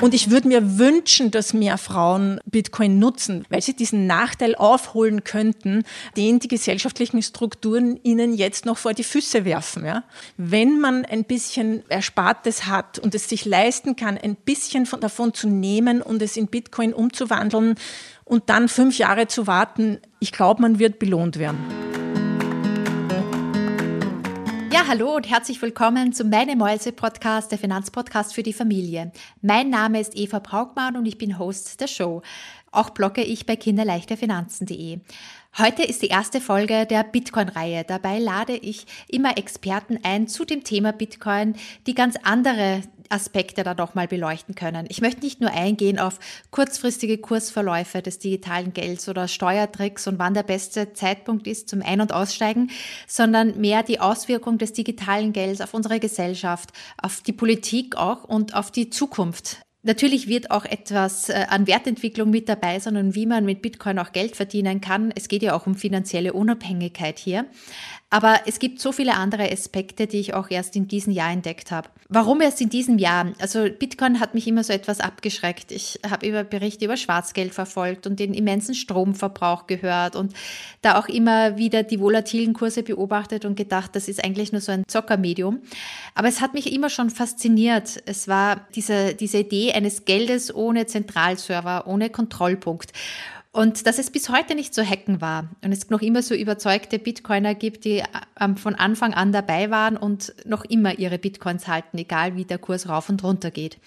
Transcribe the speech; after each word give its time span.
Und 0.00 0.14
ich 0.14 0.30
würde 0.30 0.46
mir 0.46 0.78
wünschen, 0.78 1.32
dass 1.32 1.52
mehr 1.52 1.76
Frauen 1.76 2.38
Bitcoin 2.46 3.00
nutzen, 3.00 3.44
weil 3.48 3.62
sie 3.62 3.74
diesen 3.74 4.06
Nachteil 4.06 4.54
aufholen 4.54 5.24
könnten, 5.24 5.82
den 6.16 6.38
die 6.38 6.46
gesellschaftlichen 6.46 7.20
Strukturen 7.20 7.98
ihnen 8.04 8.32
jetzt 8.32 8.64
noch 8.64 8.78
vor 8.78 8.94
die 8.94 9.02
Füße 9.02 9.44
werfen. 9.44 9.84
Ja? 9.84 10.04
Wenn 10.36 10.78
man 10.78 11.04
ein 11.04 11.24
bisschen 11.24 11.82
Erspartes 11.88 12.66
hat 12.66 13.00
und 13.00 13.12
es 13.16 13.28
sich 13.28 13.44
leisten 13.44 13.96
kann, 13.96 14.16
ein 14.16 14.36
bisschen 14.36 14.86
von, 14.86 15.00
davon 15.00 15.34
zu 15.34 15.48
nehmen 15.48 16.00
und 16.00 16.22
es 16.22 16.36
in 16.36 16.46
Bitcoin 16.46 16.94
umzuwandeln 16.94 17.74
und 18.24 18.50
dann 18.50 18.68
fünf 18.68 18.98
Jahre 18.98 19.26
zu 19.26 19.48
warten, 19.48 19.98
ich 20.20 20.30
glaube, 20.30 20.62
man 20.62 20.78
wird 20.78 21.00
belohnt 21.00 21.40
werden. 21.40 21.58
Ja, 24.70 24.86
hallo 24.86 25.16
und 25.16 25.30
herzlich 25.30 25.62
willkommen 25.62 26.12
zum 26.12 26.28
Meine 26.28 26.54
Mäuse 26.54 26.92
Podcast, 26.92 27.50
der 27.50 27.58
Finanzpodcast 27.58 28.34
für 28.34 28.42
die 28.42 28.52
Familie. 28.52 29.12
Mein 29.40 29.70
Name 29.70 29.98
ist 29.98 30.14
Eva 30.14 30.40
Braukmann 30.40 30.94
und 30.96 31.06
ich 31.06 31.16
bin 31.16 31.38
Host 31.38 31.80
der 31.80 31.86
Show. 31.86 32.20
Auch 32.70 32.90
blogge 32.90 33.22
ich 33.22 33.46
bei 33.46 33.56
kinderleichterfinanzen.de. 33.56 34.98
Heute 35.56 35.82
ist 35.82 36.02
die 36.02 36.08
erste 36.08 36.40
Folge 36.40 36.86
der 36.86 37.02
Bitcoin-Reihe. 37.02 37.82
Dabei 37.82 38.20
lade 38.20 38.56
ich 38.56 38.86
immer 39.08 39.36
Experten 39.38 39.98
ein 40.04 40.28
zu 40.28 40.44
dem 40.44 40.62
Thema 40.62 40.92
Bitcoin, 40.92 41.56
die 41.86 41.94
ganz 41.94 42.14
andere 42.22 42.82
Aspekte 43.08 43.64
da 43.64 43.74
doch 43.74 43.94
mal 43.94 44.06
beleuchten 44.06 44.54
können. 44.54 44.86
Ich 44.88 45.00
möchte 45.00 45.22
nicht 45.22 45.40
nur 45.40 45.50
eingehen 45.50 45.98
auf 45.98 46.18
kurzfristige 46.50 47.18
Kursverläufe 47.18 48.02
des 48.02 48.18
digitalen 48.18 48.72
Gelds 48.72 49.08
oder 49.08 49.26
Steuertricks 49.28 50.06
und 50.06 50.18
wann 50.18 50.34
der 50.34 50.42
beste 50.42 50.92
Zeitpunkt 50.92 51.46
ist 51.46 51.68
zum 51.68 51.82
Ein- 51.82 52.00
und 52.00 52.12
Aussteigen, 52.12 52.70
sondern 53.06 53.58
mehr 53.58 53.82
die 53.82 54.00
Auswirkung 54.00 54.58
des 54.58 54.72
digitalen 54.74 55.32
Gelds 55.32 55.60
auf 55.60 55.74
unsere 55.74 56.00
Gesellschaft, 56.00 56.70
auf 57.00 57.22
die 57.22 57.32
Politik 57.32 57.96
auch 57.96 58.24
und 58.24 58.54
auf 58.54 58.70
die 58.70 58.90
Zukunft. 58.90 59.62
Natürlich 59.82 60.26
wird 60.26 60.50
auch 60.50 60.64
etwas 60.64 61.28
äh, 61.28 61.46
an 61.48 61.68
Wertentwicklung 61.68 62.30
mit 62.30 62.48
dabei 62.48 62.80
sein 62.80 62.96
und 62.96 63.14
wie 63.14 63.26
man 63.26 63.44
mit 63.44 63.62
Bitcoin 63.62 63.98
auch 63.98 64.12
Geld 64.12 64.34
verdienen 64.34 64.80
kann. 64.80 65.12
Es 65.14 65.28
geht 65.28 65.42
ja 65.42 65.54
auch 65.54 65.66
um 65.66 65.76
finanzielle 65.76 66.32
Unabhängigkeit 66.32 67.18
hier. 67.18 67.46
Aber 68.10 68.40
es 68.46 68.58
gibt 68.58 68.80
so 68.80 68.90
viele 68.90 69.14
andere 69.16 69.52
Aspekte, 69.52 70.06
die 70.06 70.18
ich 70.18 70.32
auch 70.32 70.50
erst 70.50 70.76
in 70.76 70.88
diesem 70.88 71.12
Jahr 71.12 71.30
entdeckt 71.30 71.70
habe. 71.70 71.90
Warum 72.08 72.40
erst 72.40 72.58
in 72.62 72.70
diesem 72.70 72.96
Jahr? 72.96 73.34
Also 73.38 73.68
Bitcoin 73.68 74.18
hat 74.18 74.32
mich 74.32 74.48
immer 74.48 74.64
so 74.64 74.72
etwas 74.72 75.00
abgeschreckt. 75.00 75.72
Ich 75.72 76.00
habe 76.08 76.26
über 76.26 76.42
Berichte 76.42 76.86
über 76.86 76.96
Schwarzgeld 76.96 77.52
verfolgt 77.52 78.06
und 78.06 78.18
den 78.18 78.32
immensen 78.32 78.74
Stromverbrauch 78.74 79.66
gehört 79.66 80.16
und 80.16 80.32
da 80.80 80.98
auch 80.98 81.08
immer 81.08 81.58
wieder 81.58 81.82
die 81.82 82.00
volatilen 82.00 82.54
Kurse 82.54 82.82
beobachtet 82.82 83.44
und 83.44 83.56
gedacht, 83.56 83.94
das 83.94 84.08
ist 84.08 84.24
eigentlich 84.24 84.52
nur 84.52 84.62
so 84.62 84.72
ein 84.72 84.84
Zockermedium. 84.88 85.60
Aber 86.14 86.28
es 86.28 86.40
hat 86.40 86.54
mich 86.54 86.72
immer 86.72 86.88
schon 86.88 87.10
fasziniert. 87.10 88.02
Es 88.06 88.26
war 88.26 88.66
diese, 88.74 89.14
diese 89.14 89.40
Idee 89.40 89.74
eines 89.74 90.06
Geldes 90.06 90.54
ohne 90.54 90.86
Zentralserver, 90.86 91.86
ohne 91.86 92.08
Kontrollpunkt. 92.08 92.92
Und 93.58 93.88
dass 93.88 93.98
es 93.98 94.12
bis 94.12 94.28
heute 94.28 94.54
nicht 94.54 94.72
zu 94.72 94.88
hacken 94.88 95.20
war 95.20 95.48
und 95.64 95.72
es 95.72 95.90
noch 95.90 96.00
immer 96.00 96.22
so 96.22 96.32
überzeugte 96.32 97.00
Bitcoiner 97.00 97.56
gibt, 97.56 97.84
die 97.84 98.04
ähm, 98.38 98.56
von 98.56 98.76
Anfang 98.76 99.14
an 99.14 99.32
dabei 99.32 99.68
waren 99.68 99.96
und 99.96 100.32
noch 100.44 100.64
immer 100.64 100.96
ihre 100.96 101.18
Bitcoins 101.18 101.66
halten, 101.66 101.98
egal 101.98 102.36
wie 102.36 102.44
der 102.44 102.58
Kurs 102.58 102.88
rauf 102.88 103.08
und 103.08 103.24
runter 103.24 103.50
geht. 103.50 103.78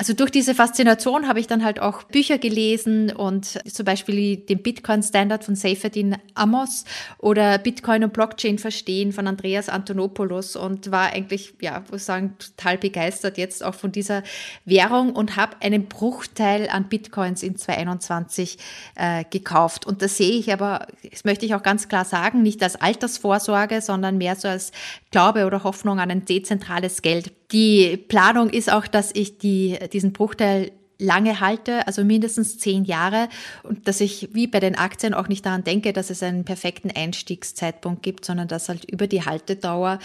Also 0.00 0.14
durch 0.14 0.30
diese 0.30 0.54
Faszination 0.54 1.28
habe 1.28 1.40
ich 1.40 1.46
dann 1.46 1.62
halt 1.62 1.78
auch 1.78 2.04
Bücher 2.04 2.38
gelesen 2.38 3.12
und 3.12 3.60
zum 3.70 3.84
Beispiel 3.84 4.38
den 4.38 4.62
Bitcoin 4.62 5.02
Standard 5.02 5.44
von 5.44 5.56
Seyfedin 5.56 6.16
Amos 6.32 6.86
oder 7.18 7.58
Bitcoin 7.58 8.04
und 8.04 8.14
Blockchain 8.14 8.56
verstehen 8.56 9.12
von 9.12 9.26
Andreas 9.26 9.68
Antonopoulos 9.68 10.56
und 10.56 10.90
war 10.90 11.12
eigentlich, 11.12 11.52
ja, 11.60 11.84
muss 11.90 12.06
sagen, 12.06 12.34
total 12.38 12.78
begeistert 12.78 13.36
jetzt 13.36 13.62
auch 13.62 13.74
von 13.74 13.92
dieser 13.92 14.22
Währung 14.64 15.14
und 15.14 15.36
habe 15.36 15.56
einen 15.60 15.86
Bruchteil 15.86 16.70
an 16.70 16.88
Bitcoins 16.88 17.42
in 17.42 17.56
2021 17.56 18.56
äh, 18.94 19.24
gekauft. 19.28 19.84
Und 19.84 20.00
das 20.00 20.16
sehe 20.16 20.32
ich 20.32 20.50
aber, 20.50 20.86
das 21.10 21.24
möchte 21.24 21.44
ich 21.44 21.54
auch 21.54 21.62
ganz 21.62 21.88
klar 21.88 22.06
sagen, 22.06 22.40
nicht 22.40 22.62
als 22.62 22.76
Altersvorsorge, 22.76 23.82
sondern 23.82 24.16
mehr 24.16 24.34
so 24.34 24.48
als 24.48 24.72
Glaube 25.10 25.44
oder 25.44 25.62
Hoffnung 25.62 26.00
an 26.00 26.10
ein 26.10 26.24
dezentrales 26.24 27.02
Geld. 27.02 27.34
Die 27.52 27.96
Planung 27.96 28.50
ist 28.50 28.72
auch, 28.72 28.86
dass 28.86 29.10
ich 29.14 29.38
die, 29.38 29.78
diesen 29.92 30.12
Bruchteil 30.12 30.72
lange 31.00 31.40
halte, 31.40 31.86
also 31.86 32.04
mindestens 32.04 32.58
zehn 32.58 32.84
Jahre 32.84 33.28
und 33.62 33.88
dass 33.88 34.00
ich 34.00 34.28
wie 34.34 34.46
bei 34.46 34.60
den 34.60 34.76
Aktien 34.76 35.14
auch 35.14 35.28
nicht 35.28 35.46
daran 35.46 35.64
denke, 35.64 35.92
dass 35.92 36.10
es 36.10 36.22
einen 36.22 36.44
perfekten 36.44 36.90
Einstiegszeitpunkt 36.90 38.02
gibt, 38.02 38.24
sondern 38.24 38.48
dass 38.48 38.68
halt 38.68 38.84
über 38.84 39.06
die 39.06 39.24
Haltedauer, 39.24 39.98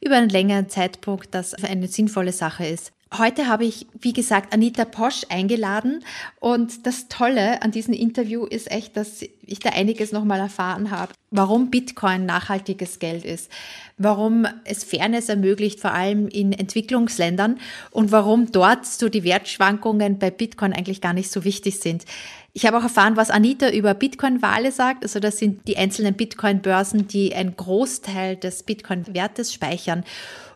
über 0.00 0.16
einen 0.16 0.28
längeren 0.28 0.68
Zeitpunkt 0.68 1.34
das 1.34 1.54
eine 1.54 1.88
sinnvolle 1.88 2.32
Sache 2.32 2.66
ist. 2.66 2.92
Heute 3.18 3.46
habe 3.46 3.66
ich, 3.66 3.86
wie 4.00 4.14
gesagt, 4.14 4.54
Anita 4.54 4.86
Posch 4.86 5.26
eingeladen. 5.28 6.02
Und 6.40 6.86
das 6.86 7.08
Tolle 7.08 7.60
an 7.60 7.70
diesem 7.70 7.92
Interview 7.92 8.46
ist 8.46 8.70
echt, 8.70 8.96
dass 8.96 9.20
ich 9.20 9.58
da 9.58 9.70
einiges 9.70 10.12
nochmal 10.12 10.40
erfahren 10.40 10.90
habe, 10.90 11.12
warum 11.30 11.70
Bitcoin 11.70 12.24
nachhaltiges 12.24 13.00
Geld 13.00 13.26
ist, 13.26 13.50
warum 13.98 14.46
es 14.64 14.82
Fairness 14.82 15.28
ermöglicht, 15.28 15.80
vor 15.80 15.92
allem 15.92 16.26
in 16.26 16.54
Entwicklungsländern. 16.54 17.58
Und 17.90 18.12
warum 18.12 18.50
dort 18.50 18.86
so 18.86 19.10
die 19.10 19.24
Wertschwankungen 19.24 20.18
bei 20.18 20.30
Bitcoin 20.30 20.72
eigentlich 20.72 21.02
gar 21.02 21.12
nicht 21.12 21.30
so 21.30 21.44
wichtig 21.44 21.80
sind. 21.80 22.06
Ich 22.54 22.64
habe 22.66 22.78
auch 22.78 22.82
erfahren, 22.82 23.16
was 23.16 23.30
Anita 23.30 23.70
über 23.70 23.92
Bitcoin-Wale 23.92 24.72
sagt. 24.72 25.04
Also 25.04 25.20
das 25.20 25.36
sind 25.36 25.68
die 25.68 25.76
einzelnen 25.76 26.14
Bitcoin-Börsen, 26.14 27.08
die 27.08 27.34
einen 27.34 27.56
Großteil 27.56 28.36
des 28.36 28.62
Bitcoin-Wertes 28.62 29.52
speichern 29.52 30.04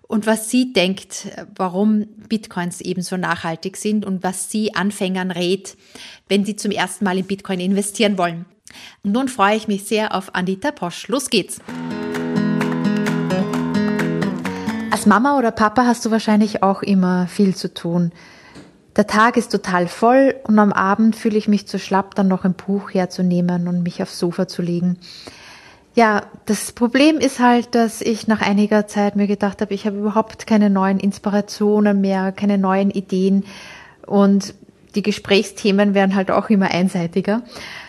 und 0.08 0.26
was 0.26 0.50
sie 0.50 0.72
denkt, 0.72 1.28
warum 1.54 2.06
Bitcoins 2.28 2.80
ebenso 2.80 3.16
nachhaltig 3.16 3.76
sind 3.76 4.04
und 4.04 4.22
was 4.22 4.50
sie 4.50 4.74
Anfängern 4.74 5.30
rät, 5.30 5.76
wenn 6.28 6.44
sie 6.44 6.56
zum 6.56 6.70
ersten 6.70 7.04
Mal 7.04 7.18
in 7.18 7.26
Bitcoin 7.26 7.60
investieren 7.60 8.18
wollen. 8.18 8.46
Und 9.02 9.12
nun 9.12 9.28
freue 9.28 9.56
ich 9.56 9.68
mich 9.68 9.84
sehr 9.84 10.14
auf 10.14 10.34
Anita 10.34 10.70
Posch. 10.70 11.08
Los 11.08 11.30
geht's! 11.30 11.58
Als 14.90 15.06
Mama 15.06 15.38
oder 15.38 15.50
Papa 15.50 15.84
hast 15.84 16.04
du 16.06 16.10
wahrscheinlich 16.10 16.62
auch 16.62 16.82
immer 16.82 17.26
viel 17.26 17.54
zu 17.54 17.72
tun. 17.72 18.12
Der 18.96 19.06
Tag 19.06 19.36
ist 19.36 19.52
total 19.52 19.88
voll 19.88 20.36
und 20.44 20.58
am 20.58 20.72
Abend 20.72 21.16
fühle 21.16 21.36
ich 21.36 21.48
mich 21.48 21.66
zu 21.66 21.78
schlapp, 21.78 22.14
dann 22.14 22.28
noch 22.28 22.44
ein 22.44 22.54
Buch 22.54 22.94
herzunehmen 22.94 23.68
und 23.68 23.82
mich 23.82 24.02
aufs 24.02 24.18
Sofa 24.18 24.48
zu 24.48 24.62
legen. 24.62 24.98
Ja, 25.96 26.24
das 26.44 26.72
Problem 26.72 27.16
ist 27.16 27.40
halt, 27.40 27.74
dass 27.74 28.02
ich 28.02 28.28
nach 28.28 28.42
einiger 28.42 28.86
Zeit 28.86 29.16
mir 29.16 29.26
gedacht 29.26 29.62
habe, 29.62 29.72
ich 29.72 29.86
habe 29.86 29.96
überhaupt 29.96 30.46
keine 30.46 30.68
neuen 30.68 31.00
Inspirationen 31.00 32.02
mehr, 32.02 32.32
keine 32.32 32.58
neuen 32.58 32.90
Ideen 32.90 33.44
und 34.04 34.54
die 34.94 35.00
Gesprächsthemen 35.00 35.94
werden 35.94 36.14
halt 36.14 36.30
auch 36.30 36.50
immer 36.50 36.70
einseitiger. 36.70 37.40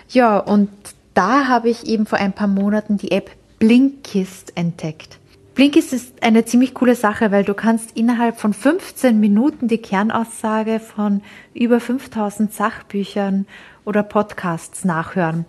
Ja, 0.07 0.38
und 0.40 0.69
da 1.16 1.50
habe 1.50 1.68
ich 1.68 1.85
eben 1.85 2.06
vor 2.06 2.18
ein 2.18 2.31
paar 2.31 2.47
Monaten 2.47 2.95
die 2.95 3.12
App 3.12 3.29
Blinkist 3.59 4.56
entdeckt. 4.56 5.19
Blinkist 5.53 5.91
ist 5.91 6.24
eine 6.24 6.45
ziemlich 6.45 6.74
coole 6.74 6.95
Sache, 6.95 7.31
weil 7.31 7.44
du 7.44 7.56
kannst 7.56 7.97
innerhalb 7.97 8.39
von 8.39 8.53
15 8.53 9.19
Minuten 9.19 9.68
die 9.68 9.79
Kernaussage 9.79 10.79
von 10.79 11.24
über 11.53 11.81
5000 11.81 12.53
Sachbüchern 12.53 13.47
oder 13.84 14.01
Podcasts 14.01 14.85
nachhören. 14.85 15.44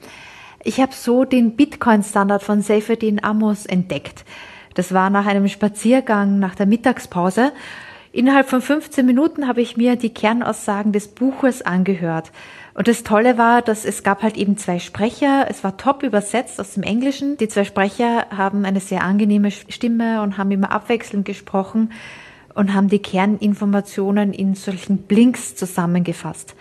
Ich 0.64 0.80
habe 0.80 0.92
so 0.92 1.24
den 1.24 1.54
Bitcoin-Standard 1.54 2.42
von 2.42 2.62
Seyfedin 2.62 3.22
Amos 3.22 3.64
entdeckt. 3.64 4.24
Das 4.74 4.92
war 4.92 5.08
nach 5.08 5.26
einem 5.26 5.48
Spaziergang 5.48 6.38
nach 6.38 6.54
der 6.56 6.66
Mittagspause. 6.66 7.52
Innerhalb 8.10 8.48
von 8.48 8.60
15 8.60 9.06
Minuten 9.06 9.46
habe 9.46 9.60
ich 9.60 9.76
mir 9.76 9.96
die 9.96 10.12
Kernaussagen 10.12 10.92
des 10.92 11.08
Buches 11.08 11.62
angehört. 11.62 12.32
Und 12.74 12.88
das 12.88 13.02
Tolle 13.02 13.38
war, 13.38 13.62
dass 13.62 13.84
es 13.84 14.02
gab 14.02 14.22
halt 14.22 14.36
eben 14.36 14.56
zwei 14.56 14.78
Sprecher. 14.78 15.46
Es 15.48 15.62
war 15.62 15.76
top 15.76 16.02
übersetzt 16.02 16.60
aus 16.60 16.74
dem 16.74 16.82
Englischen. 16.82 17.36
Die 17.36 17.48
zwei 17.48 17.64
Sprecher 17.64 18.26
haben 18.36 18.64
eine 18.64 18.80
sehr 18.80 19.02
angenehme 19.02 19.50
Stimme 19.50 20.22
und 20.22 20.38
haben 20.38 20.50
immer 20.50 20.72
abwechselnd 20.72 21.24
gesprochen 21.24 21.92
und 22.54 22.74
haben 22.74 22.88
die 22.88 22.98
Kerninformationen 22.98 24.32
in 24.32 24.54
solchen 24.54 24.98
Blinks 24.98 25.54
zusammengefasst. 25.54 26.56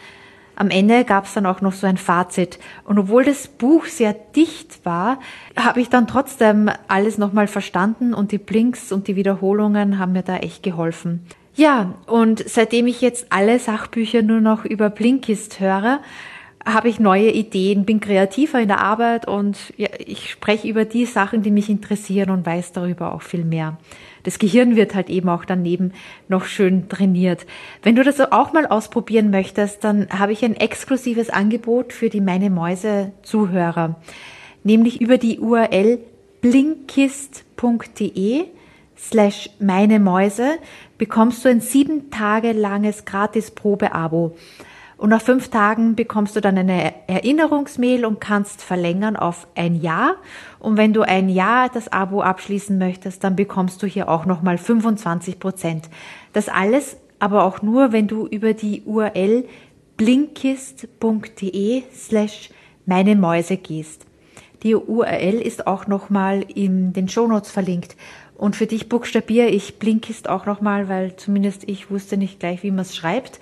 Am 0.59 0.71
Ende 0.71 1.06
gab 1.06 1.25
es 1.25 1.36
dann 1.36 1.45
auch 1.45 1.62
noch 1.62 1.74
so 1.74 1.86
ein 1.86 1.98
Fazit. 1.98 2.57
Und 2.83 2.98
obwohl 2.98 3.24
das 3.24 3.48
Buch 3.48 3.86
sehr 3.86 4.13
dicht 4.13 4.83
war, 4.86 5.19
habe 5.56 5.81
ich 5.81 5.89
dann 5.89 6.07
trotzdem 6.07 6.71
alles 6.88 7.19
nochmal 7.19 7.45
verstanden 7.45 8.15
und 8.15 8.31
die 8.31 8.39
Blinks 8.39 8.92
und 8.92 9.07
die 9.07 9.15
Wiederholungen 9.15 10.00
haben 10.00 10.13
mir 10.13 10.24
da 10.24 10.38
echt 10.38 10.63
geholfen. 10.63 11.27
Ja, 11.54 11.94
und 12.07 12.44
seitdem 12.50 12.88
ich 12.88 13.01
jetzt 13.01 13.27
alle 13.30 13.59
Sachbücher 13.59 14.24
nur 14.24 14.42
noch 14.42 14.65
über 14.65 14.89
Blinkist 14.89 15.59
höre, 15.59 16.00
habe 16.67 16.89
ich 16.89 16.99
neue 16.99 17.31
Ideen, 17.31 17.85
bin 17.85 18.01
kreativer 18.01 18.59
in 18.59 18.67
der 18.67 18.81
Arbeit 18.81 19.25
und 19.27 19.73
ja, 19.77 19.87
ich 19.97 20.29
spreche 20.29 20.67
über 20.67 20.83
die 20.83 21.05
Sachen, 21.05 21.41
die 21.41 21.51
mich 21.51 21.69
interessieren 21.69 22.29
und 22.29 22.45
weiß 22.45 22.73
darüber 22.73 23.13
auch 23.13 23.21
viel 23.21 23.45
mehr. 23.45 23.77
Das 24.23 24.39
Gehirn 24.39 24.75
wird 24.75 24.93
halt 24.93 25.09
eben 25.09 25.29
auch 25.29 25.45
daneben 25.45 25.93
noch 26.27 26.43
schön 26.43 26.89
trainiert. 26.89 27.45
Wenn 27.83 27.95
du 27.95 28.03
das 28.03 28.19
auch 28.19 28.51
mal 28.51 28.67
ausprobieren 28.67 29.29
möchtest, 29.29 29.85
dann 29.85 30.09
habe 30.09 30.33
ich 30.33 30.43
ein 30.43 30.57
exklusives 30.57 31.29
Angebot 31.29 31.93
für 31.93 32.09
die 32.09 32.19
Meine 32.19 32.49
Mäuse 32.49 33.13
Zuhörer, 33.23 33.95
nämlich 34.63 34.99
über 34.99 35.17
die 35.17 35.39
URL 35.39 35.99
blinkist.de 36.41 38.45
slash 38.97 39.49
meine 39.59 39.99
Mäuse 39.99 40.57
bekommst 40.97 41.45
du 41.45 41.49
ein 41.49 41.61
sieben 41.61 42.09
Tage 42.09 42.51
langes 42.51 43.05
gratis 43.05 43.51
Probeabo. 43.51 44.35
Und 44.97 45.09
nach 45.09 45.21
fünf 45.21 45.49
Tagen 45.49 45.95
bekommst 45.95 46.35
du 46.35 46.41
dann 46.41 46.57
eine 46.57 47.07
Erinnerungsmail 47.07 48.03
und 48.03 48.19
kannst 48.19 48.63
verlängern 48.63 49.15
auf 49.15 49.47
ein 49.55 49.75
Jahr. 49.75 50.15
Und 50.59 50.77
wenn 50.77 50.91
du 50.94 51.03
ein 51.03 51.29
Jahr 51.29 51.69
das 51.69 51.91
Abo 51.91 52.21
abschließen 52.21 52.77
möchtest, 52.77 53.23
dann 53.23 53.35
bekommst 53.35 53.83
du 53.83 53.88
hier 53.88 54.09
auch 54.09 54.25
nochmal 54.25 54.57
25 54.57 55.39
Prozent. 55.39 55.89
Das 56.33 56.49
alles 56.49 56.97
aber 57.19 57.44
auch 57.44 57.61
nur, 57.61 57.91
wenn 57.91 58.07
du 58.07 58.25
über 58.25 58.53
die 58.53 58.83
URL 58.85 59.45
blinkist.de 59.97 61.83
slash 61.93 62.50
meine 62.85 63.15
Mäuse 63.15 63.57
gehst. 63.57 64.05
Die 64.63 64.75
URL 64.75 65.35
ist 65.35 65.67
auch 65.67 65.85
nochmal 65.88 66.43
in 66.53 66.93
den 66.93 67.07
Shownotes 67.07 67.51
verlinkt. 67.51 67.95
Und 68.35 68.55
für 68.55 68.65
dich 68.65 68.89
buchstabiere 68.89 69.47
ich 69.47 69.79
Blinkist 69.79 70.29
auch 70.29 70.45
nochmal, 70.45 70.89
weil 70.89 71.15
zumindest 71.15 71.67
ich 71.67 71.91
wusste 71.91 72.17
nicht 72.17 72.39
gleich, 72.39 72.63
wie 72.63 72.71
man 72.71 72.79
es 72.79 72.95
schreibt. 72.95 73.39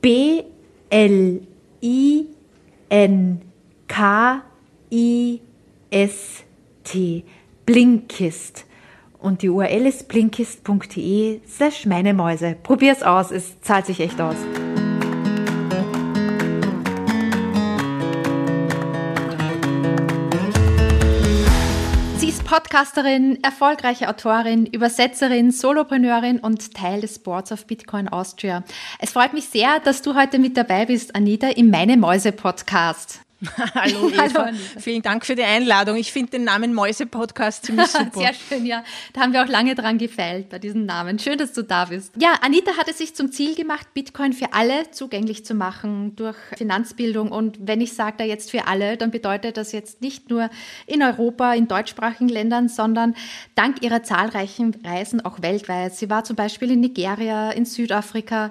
B 0.00 0.42
L 0.90 1.40
I 1.82 2.26
N 2.88 3.40
K 3.88 4.42
I 4.90 5.40
S 5.90 6.44
T 6.84 7.24
Blinkist. 7.64 8.66
Und 9.18 9.42
die 9.42 9.48
URL 9.48 9.86
ist 9.86 10.08
blinkist.de 10.08 11.40
slash 11.46 11.86
meine 11.86 12.14
Mäuse. 12.14 12.56
Probier's 12.62 13.02
aus, 13.02 13.30
es 13.30 13.60
zahlt 13.60 13.86
sich 13.86 14.00
echt 14.00 14.20
aus. 14.20 14.36
Podcasterin, 22.50 23.38
erfolgreiche 23.44 24.08
Autorin, 24.08 24.66
Übersetzerin, 24.66 25.52
Solopreneurin 25.52 26.40
und 26.40 26.74
Teil 26.74 27.00
des 27.00 27.20
Boards 27.20 27.52
of 27.52 27.64
Bitcoin 27.68 28.08
Austria. 28.08 28.64
Es 28.98 29.12
freut 29.12 29.34
mich 29.34 29.44
sehr, 29.44 29.78
dass 29.78 30.02
du 30.02 30.16
heute 30.16 30.40
mit 30.40 30.56
dabei 30.56 30.86
bist, 30.86 31.14
Anita, 31.14 31.46
im 31.46 31.70
Meine 31.70 31.96
Mäuse 31.96 32.32
Podcast. 32.32 33.20
Hallo 33.74 34.10
Eva, 34.10 34.44
Hallo, 34.44 34.56
vielen 34.78 35.00
Dank 35.00 35.24
für 35.24 35.34
die 35.34 35.42
Einladung. 35.42 35.96
Ich 35.96 36.12
finde 36.12 36.32
den 36.32 36.44
Namen 36.44 36.74
Mäuse-Podcast 36.74 37.64
ziemlich 37.64 37.86
super. 37.88 38.20
Sehr 38.20 38.34
schön, 38.34 38.66
ja. 38.66 38.84
Da 39.14 39.22
haben 39.22 39.32
wir 39.32 39.42
auch 39.42 39.48
lange 39.48 39.74
dran 39.74 39.96
gefeilt 39.96 40.50
bei 40.50 40.58
diesem 40.58 40.84
Namen. 40.84 41.18
Schön, 41.18 41.38
dass 41.38 41.54
du 41.54 41.62
da 41.62 41.86
bist. 41.86 42.12
Ja, 42.18 42.34
Anita 42.42 42.76
hat 42.76 42.88
es 42.88 42.98
sich 42.98 43.14
zum 43.14 43.32
Ziel 43.32 43.54
gemacht, 43.54 43.94
Bitcoin 43.94 44.34
für 44.34 44.52
alle 44.52 44.90
zugänglich 44.90 45.46
zu 45.46 45.54
machen 45.54 46.14
durch 46.16 46.36
Finanzbildung. 46.58 47.32
Und 47.32 47.56
wenn 47.60 47.80
ich 47.80 47.94
sage 47.94 48.16
da 48.18 48.24
jetzt 48.24 48.50
für 48.50 48.66
alle, 48.66 48.98
dann 48.98 49.10
bedeutet 49.10 49.56
das 49.56 49.72
jetzt 49.72 50.02
nicht 50.02 50.28
nur 50.28 50.50
in 50.86 51.02
Europa, 51.02 51.54
in 51.54 51.66
deutschsprachigen 51.66 52.28
Ländern, 52.28 52.68
sondern 52.68 53.14
dank 53.54 53.82
ihrer 53.82 54.02
zahlreichen 54.02 54.76
Reisen 54.84 55.24
auch 55.24 55.40
weltweit. 55.40 55.94
Sie 55.94 56.10
war 56.10 56.24
zum 56.24 56.36
Beispiel 56.36 56.72
in 56.72 56.80
Nigeria, 56.80 57.52
in 57.52 57.64
Südafrika, 57.64 58.50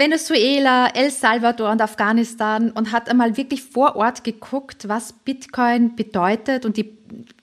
Venezuela, 0.00 0.88
El 0.94 1.10
Salvador 1.10 1.70
und 1.70 1.82
Afghanistan 1.82 2.70
und 2.70 2.90
hat 2.90 3.10
einmal 3.10 3.36
wirklich 3.36 3.62
vor 3.62 3.96
Ort 3.96 4.24
geguckt, 4.24 4.88
was 4.88 5.12
Bitcoin 5.12 5.94
bedeutet 5.94 6.64
und 6.64 6.78
die 6.78 6.96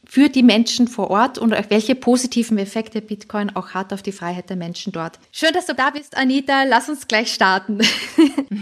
für 0.09 0.29
die 0.29 0.43
Menschen 0.43 0.87
vor 0.87 1.09
Ort 1.09 1.37
und 1.37 1.51
welche 1.69 1.95
positiven 1.95 2.57
Effekte 2.57 3.01
Bitcoin 3.01 3.55
auch 3.55 3.69
hat 3.71 3.91
auf 3.91 4.01
die 4.01 4.11
Freiheit 4.11 4.49
der 4.49 4.57
Menschen 4.57 4.93
dort. 4.93 5.19
Schön, 5.31 5.51
dass 5.53 5.65
du 5.65 5.75
da 5.75 5.89
bist, 5.89 6.17
Anita. 6.17 6.63
Lass 6.63 6.89
uns 6.89 7.07
gleich 7.07 7.33
starten. 7.33 7.79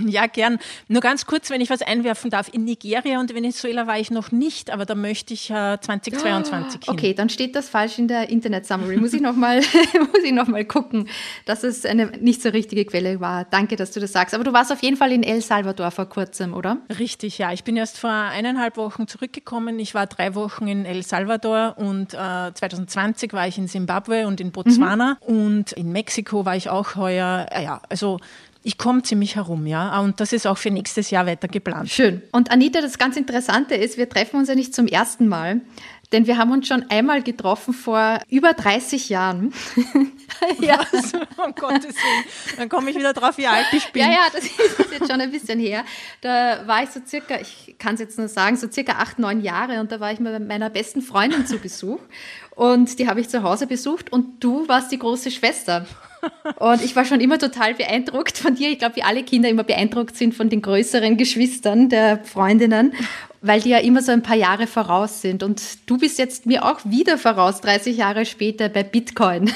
Ja, 0.07 0.27
gern. 0.27 0.59
Nur 0.87 1.01
ganz 1.01 1.25
kurz, 1.25 1.49
wenn 1.49 1.61
ich 1.61 1.69
was 1.69 1.81
einwerfen 1.81 2.29
darf. 2.29 2.49
In 2.51 2.65
Nigeria 2.65 3.19
und 3.19 3.33
Venezuela 3.33 3.87
war 3.87 3.97
ich 3.97 4.11
noch 4.11 4.31
nicht, 4.31 4.69
aber 4.69 4.85
da 4.85 4.93
möchte 4.93 5.33
ich 5.33 5.49
äh, 5.49 5.79
2022 5.79 6.81
hin. 6.85 6.93
Okay, 6.93 7.13
dann 7.13 7.29
steht 7.29 7.55
das 7.55 7.69
falsch 7.69 7.97
in 7.97 8.07
der 8.07 8.29
Internet-Summary. 8.29 8.97
Muss 8.97 9.13
ich 9.13 9.21
nochmal 9.21 9.61
noch 10.31 10.47
gucken, 10.67 11.07
dass 11.45 11.63
es 11.63 11.85
eine 11.85 12.07
nicht 12.19 12.41
so 12.41 12.49
richtige 12.49 12.85
Quelle 12.85 13.19
war. 13.19 13.45
Danke, 13.45 13.77
dass 13.77 13.91
du 13.91 13.99
das 13.99 14.11
sagst. 14.11 14.35
Aber 14.35 14.43
du 14.43 14.53
warst 14.53 14.71
auf 14.71 14.83
jeden 14.83 14.97
Fall 14.97 15.11
in 15.11 15.23
El 15.23 15.41
Salvador 15.41 15.91
vor 15.91 16.07
kurzem, 16.07 16.53
oder? 16.53 16.77
Richtig, 16.99 17.37
ja. 17.37 17.53
Ich 17.53 17.63
bin 17.63 17.77
erst 17.77 17.97
vor 17.97 18.11
eineinhalb 18.11 18.77
Wochen 18.77 19.07
zurückgekommen. 19.07 19.79
Ich 19.79 19.95
war 19.95 20.07
drei 20.07 20.35
Wochen 20.35 20.67
in 20.67 20.85
El 20.85 21.03
Salvador 21.03 21.34
Salvador 21.35 21.77
und 21.77 22.13
äh, 22.13 22.53
2020 22.53 23.33
war 23.33 23.47
ich 23.47 23.57
in 23.57 23.67
Zimbabwe 23.67 24.27
und 24.27 24.39
in 24.39 24.51
Botswana 24.51 25.17
mhm. 25.27 25.35
und 25.35 25.71
in 25.73 25.91
Mexiko 25.91 26.45
war 26.45 26.55
ich 26.55 26.69
auch 26.69 26.95
heuer. 26.95 27.47
Äh, 27.51 27.63
ja, 27.63 27.81
also 27.89 28.19
ich 28.65 28.79
komme 28.79 29.03
ziemlich 29.03 29.35
herum, 29.35 29.67
ja. 29.67 29.99
Und 30.01 30.19
das 30.19 30.33
ist 30.33 30.47
auch 30.47 30.57
für 30.57 30.71
nächstes 30.71 31.11
Jahr 31.11 31.27
weiter 31.27 31.47
geplant. 31.47 31.87
Schön. 31.87 32.23
Und 32.31 32.49
Anita, 32.49 32.81
das 32.81 32.97
ganz 32.97 33.15
Interessante 33.15 33.75
ist, 33.75 33.97
wir 33.97 34.09
treffen 34.09 34.37
uns 34.37 34.49
ja 34.49 34.55
nicht 34.55 34.73
zum 34.73 34.87
ersten 34.87 35.27
Mal. 35.27 35.61
Denn 36.11 36.25
wir 36.27 36.37
haben 36.37 36.51
uns 36.51 36.67
schon 36.67 36.85
einmal 36.89 37.21
getroffen 37.21 37.73
vor 37.73 38.19
über 38.29 38.53
30 38.53 39.09
Jahren. 39.09 39.53
ja. 40.61 40.79
Was? 40.91 41.13
Um 41.13 41.53
Gottes 41.55 41.95
Willen. 41.95 42.25
Dann 42.57 42.69
komme 42.69 42.89
ich 42.89 42.97
wieder 42.97 43.13
drauf, 43.13 43.37
wie 43.37 43.47
alt 43.47 43.65
ich 43.71 43.91
bin. 43.91 44.01
Ja, 44.01 44.09
ja, 44.09 44.27
das 44.33 44.43
ist 44.79 44.91
jetzt 44.91 45.11
schon 45.11 45.21
ein 45.21 45.31
bisschen 45.31 45.59
her. 45.59 45.83
Da 46.21 46.65
war 46.65 46.83
ich 46.83 46.89
so 46.89 47.01
circa, 47.05 47.39
ich 47.39 47.75
kann 47.77 47.95
es 47.95 47.99
jetzt 47.99 48.17
nur 48.17 48.27
sagen, 48.27 48.55
so 48.55 48.69
circa 48.71 48.93
acht, 48.93 49.19
neun 49.19 49.41
Jahre 49.41 49.79
und 49.79 49.91
da 49.91 49.99
war 49.99 50.11
ich 50.11 50.19
mit 50.19 50.47
meiner 50.47 50.69
besten 50.69 51.01
Freundin 51.01 51.45
zu 51.45 51.57
Besuch 51.57 51.99
und 52.55 52.97
die 52.97 53.07
habe 53.07 53.19
ich 53.19 53.29
zu 53.29 53.43
Hause 53.43 53.67
besucht 53.67 54.11
und 54.11 54.43
du 54.43 54.67
warst 54.67 54.91
die 54.91 54.99
große 54.99 55.31
Schwester. 55.31 55.85
Und 56.59 56.83
ich 56.83 56.95
war 56.95 57.05
schon 57.05 57.19
immer 57.19 57.37
total 57.37 57.73
beeindruckt 57.73 58.37
von 58.37 58.55
dir. 58.55 58.69
Ich 58.69 58.79
glaube, 58.79 58.97
wie 58.97 59.03
alle 59.03 59.23
Kinder 59.23 59.49
immer 59.49 59.63
beeindruckt 59.63 60.15
sind 60.15 60.33
von 60.33 60.49
den 60.49 60.61
größeren 60.61 61.17
Geschwistern 61.17 61.89
der 61.89 62.23
Freundinnen 62.23 62.93
weil 63.45 63.61
die 63.61 63.69
ja 63.69 63.77
immer 63.77 64.01
so 64.01 64.11
ein 64.11 64.23
paar 64.23 64.35
Jahre 64.35 64.65
voraus 64.65 65.21
sind. 65.21 65.43
Und 65.43 65.61
du 65.85 65.97
bist 65.97 66.17
jetzt 66.17 66.47
mir 66.47 66.65
auch 66.65 66.79
wieder 66.83 67.17
voraus, 67.17 67.61
30 67.61 67.95
Jahre 67.95 68.25
später 68.25 68.69
bei 68.69 68.83
Bitcoin. 68.83 69.51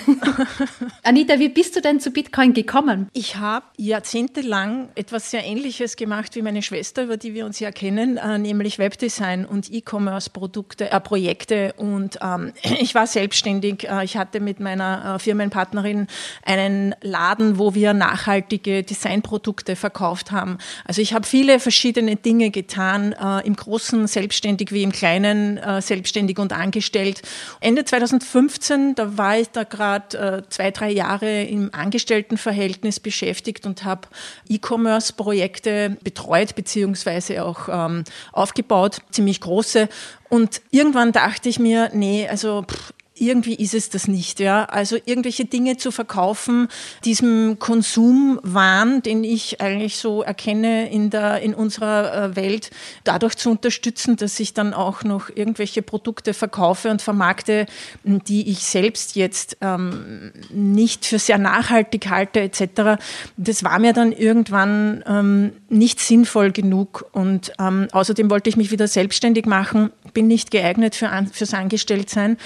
Anita, 1.04 1.40
wie 1.40 1.50
bist 1.50 1.76
du 1.76 1.82
denn 1.82 2.00
zu 2.00 2.12
Bitcoin 2.12 2.54
gekommen? 2.54 3.10
Ich 3.14 3.38
habe 3.38 3.66
jahrzehntelang 3.78 4.90
etwas 4.94 5.32
sehr 5.32 5.44
Ähnliches 5.44 5.96
gemacht 5.96 6.36
wie 6.36 6.44
meine 6.44 6.62
Schwester, 6.62 7.04
über 7.04 7.18
die 7.18 7.34
wir 7.34 7.46
uns 7.46 7.60
ja 7.60 7.72
kennen, 7.72 8.18
äh, 8.18 8.38
nämlich 8.38 8.78
Webdesign 8.78 9.46
und 9.46 9.72
E-Commerce-Produkte, 9.74 10.92
äh, 10.92 11.00
Projekte. 11.00 11.74
Und 11.78 12.20
ähm, 12.22 12.54
ich 12.80 12.94
war 12.94 13.08
selbstständig. 13.08 13.90
Äh, 13.90 14.06
ich 14.06 14.18
hatte 14.18 14.40
mit 14.40 14.60
meiner 14.60 15.16
äh, 15.16 15.20
Firmenpartnerin 15.20 16.06
einen 16.46 16.94
Laden, 17.02 17.58
wo 17.58 17.74
wir 17.74 17.94
nachhaltige 17.94 18.84
Designprodukte 18.84 19.76
verkauft 19.76 20.32
haben. 20.32 20.60
Also 20.86 21.02
ich 21.02 21.14
habe 21.14 21.26
viele 21.26 21.60
verschiedene 21.60 22.16
Dinge 22.16 22.52
getan 22.52 23.14
äh, 23.14 23.48
im 23.48 23.56
Großen 23.56 23.79
Großen 23.80 24.08
selbstständig 24.08 24.74
wie 24.74 24.84
im 24.84 24.92
Kleinen 24.92 25.58
äh, 25.58 25.82
selbstständig 25.82 26.38
und 26.38 26.52
angestellt. 26.52 27.22
Ende 27.62 27.86
2015, 27.86 28.94
da 28.96 29.18
war 29.18 29.38
ich 29.38 29.48
da 29.52 29.64
gerade 29.64 30.18
äh, 30.18 30.50
zwei, 30.50 30.72
drei 30.72 30.92
Jahre 30.92 31.44
im 31.44 31.70
Angestelltenverhältnis 31.74 33.00
beschäftigt 33.00 33.66
und 33.66 33.86
habe 33.86 34.10
E-Commerce-Projekte 34.50 35.96
betreut 36.04 36.56
beziehungsweise 36.56 37.46
auch 37.46 37.70
ähm, 37.72 38.04
aufgebaut, 38.34 38.98
ziemlich 39.12 39.40
große. 39.40 39.88
Und 40.28 40.62
irgendwann 40.72 41.14
dachte 41.14 41.48
ich 41.48 41.58
mir, 41.58 41.90
nee, 41.94 42.28
also 42.28 42.66
pff, 42.70 42.92
irgendwie 43.22 43.56
ist 43.56 43.74
es 43.74 43.90
das 43.90 44.08
nicht. 44.08 44.40
Ja? 44.40 44.66
Also 44.66 44.98
irgendwelche 45.06 45.46
Dinge 45.46 45.78
zu 45.78 45.92
verkaufen, 45.92 46.68
diesem 47.06 47.58
Konsumwahn, 47.60 49.02
den 49.02 49.24
ich 49.24 49.62
eigentlich 49.62 49.98
so 49.98 50.22
erkenne 50.22 50.90
in, 50.92 51.10
der, 51.10 51.42
in 51.42 51.54
unserer 51.54 52.14
äh, 52.14 52.36
Welt, 52.36 52.72
dadurch 53.04 53.36
zu 53.36 53.52
unterstützen, 53.52 54.16
dass 54.16 54.40
ich 54.40 54.54
dann 54.54 54.74
auch 54.74 55.04
noch 55.04 55.30
irgendwelche 55.30 55.82
Produkte 55.82 56.34
verkaufe 56.34 56.90
und 56.90 57.02
vermarkte, 57.02 57.66
die 58.04 58.50
ich 58.50 58.60
selbst 58.60 59.16
jetzt 59.16 59.58
ähm, 59.62 60.32
nicht 60.50 61.06
für 61.06 61.20
sehr 61.20 61.38
nachhaltig 61.38 62.10
halte 62.10 62.40
etc. 62.42 63.02
Das 63.38 63.64
war 63.64 63.80
mir 63.80 63.94
dann 63.94 64.12
irgendwann 64.12 65.04
ähm, 65.08 65.52
nicht 65.70 66.00
sinnvoll 66.00 66.52
genug 66.52 67.06
und 67.12 67.54
ähm, 67.60 67.88
außerdem 67.92 68.30
wollte 68.30 68.50
ich 68.50 68.58
mich 68.58 68.72
wieder 68.72 68.88
selbstständig 68.88 69.46
machen, 69.46 69.92
bin 70.14 70.28
nicht 70.28 70.52
geeignet 70.52 70.96
für, 70.96 71.10
fürs 71.32 71.54
Angestelltsein 71.54 72.38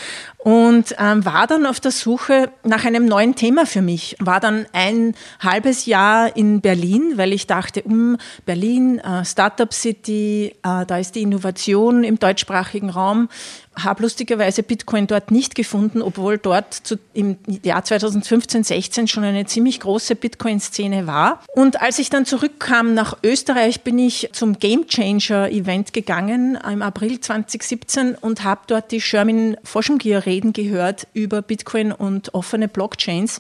und 0.44 0.94
ähm, 1.00 1.24
war 1.24 1.48
dann 1.48 1.66
auf 1.66 1.80
der 1.80 1.92
Suche 1.92 2.52
nach 2.66 2.84
einem 2.84 3.06
neuen 3.06 3.36
Thema 3.36 3.66
für 3.66 3.82
mich. 3.82 4.18
War 4.20 4.42
dann 4.42 4.66
ein 4.74 5.16
halbes 5.40 5.86
Jahr 5.86 6.36
in 6.36 6.60
Berlin, 6.60 7.14
weil 7.16 7.32
ich 7.32 7.48
dachte, 7.48 7.82
um 7.84 8.18
Berlin, 8.46 9.00
äh, 9.00 9.24
Startup 9.24 9.74
City, 9.74 10.54
äh, 10.62 10.86
da 10.86 10.98
ist 10.98 11.16
die 11.16 11.22
Innovation 11.22 12.04
im 12.04 12.20
deutschsprachigen 12.20 12.90
Raum 12.90 13.30
habe 13.76 14.04
lustigerweise 14.04 14.64
Bitcoin 14.64 15.08
dort 15.08 15.32
nicht 15.32 15.56
gefunden, 15.56 16.02
obwohl 16.02 16.38
dort 16.38 16.74
zu, 16.74 16.98
im 17.14 17.38
Jahr 17.64 17.84
2015, 17.84 18.64
16 18.64 19.08
schon 19.08 19.24
eine 19.24 19.46
ziemlich 19.46 19.80
große 19.80 20.16
Bitcoin-Szene 20.16 21.08
war. 21.08 21.44
Und 21.54 21.82
als 21.82 22.00
ich 22.00 22.10
dann 22.10 22.26
zurückkam 22.26 22.94
nach 22.94 23.18
Österreich, 23.24 23.82
bin 23.82 24.00
ich 24.00 24.30
zum 24.34 24.60
Game 24.60 24.88
Changer 24.88 25.50
Event 25.50 25.94
gegangen 25.94 26.58
im 26.72 26.82
April 26.82 27.20
2017 27.20 28.16
und 28.16 28.44
habe 28.44 28.62
dort 28.68 28.92
die 28.92 29.02
Sherman 29.02 29.58
Foschengier 29.64 30.26
reden 30.26 30.54
gehört 30.54 31.08
über 31.14 31.42
Bitcoin 31.42 31.92
und 31.92 32.34
offene 32.34 32.68
Blockchains. 32.68 33.40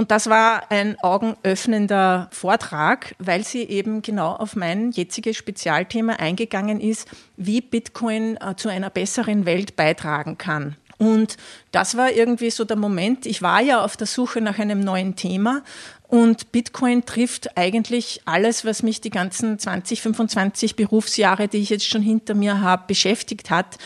Und 0.00 0.10
das 0.10 0.30
war 0.30 0.70
ein 0.70 0.98
augenöffnender 1.00 2.30
Vortrag, 2.32 3.14
weil 3.18 3.44
sie 3.44 3.64
eben 3.64 4.00
genau 4.00 4.32
auf 4.32 4.56
mein 4.56 4.92
jetziges 4.92 5.36
Spezialthema 5.36 6.14
eingegangen 6.14 6.80
ist, 6.80 7.06
wie 7.36 7.60
Bitcoin 7.60 8.38
äh, 8.40 8.56
zu 8.56 8.70
einer 8.70 8.88
besseren 8.88 9.44
Welt 9.44 9.76
beitragen 9.76 10.38
kann. 10.38 10.76
Und 11.00 11.38
das 11.72 11.96
war 11.96 12.12
irgendwie 12.12 12.50
so 12.50 12.66
der 12.66 12.76
Moment. 12.76 13.24
Ich 13.24 13.40
war 13.40 13.62
ja 13.62 13.82
auf 13.82 13.96
der 13.96 14.06
Suche 14.06 14.42
nach 14.42 14.58
einem 14.58 14.80
neuen 14.80 15.16
Thema. 15.16 15.62
Und 16.08 16.52
Bitcoin 16.52 17.06
trifft 17.06 17.56
eigentlich 17.56 18.20
alles, 18.26 18.66
was 18.66 18.82
mich 18.82 19.00
die 19.00 19.08
ganzen 19.08 19.58
20, 19.58 20.02
25 20.02 20.76
Berufsjahre, 20.76 21.48
die 21.48 21.56
ich 21.56 21.70
jetzt 21.70 21.88
schon 21.88 22.02
hinter 22.02 22.34
mir 22.34 22.60
habe, 22.60 22.84
beschäftigt 22.86 23.48
hat. 23.48 23.78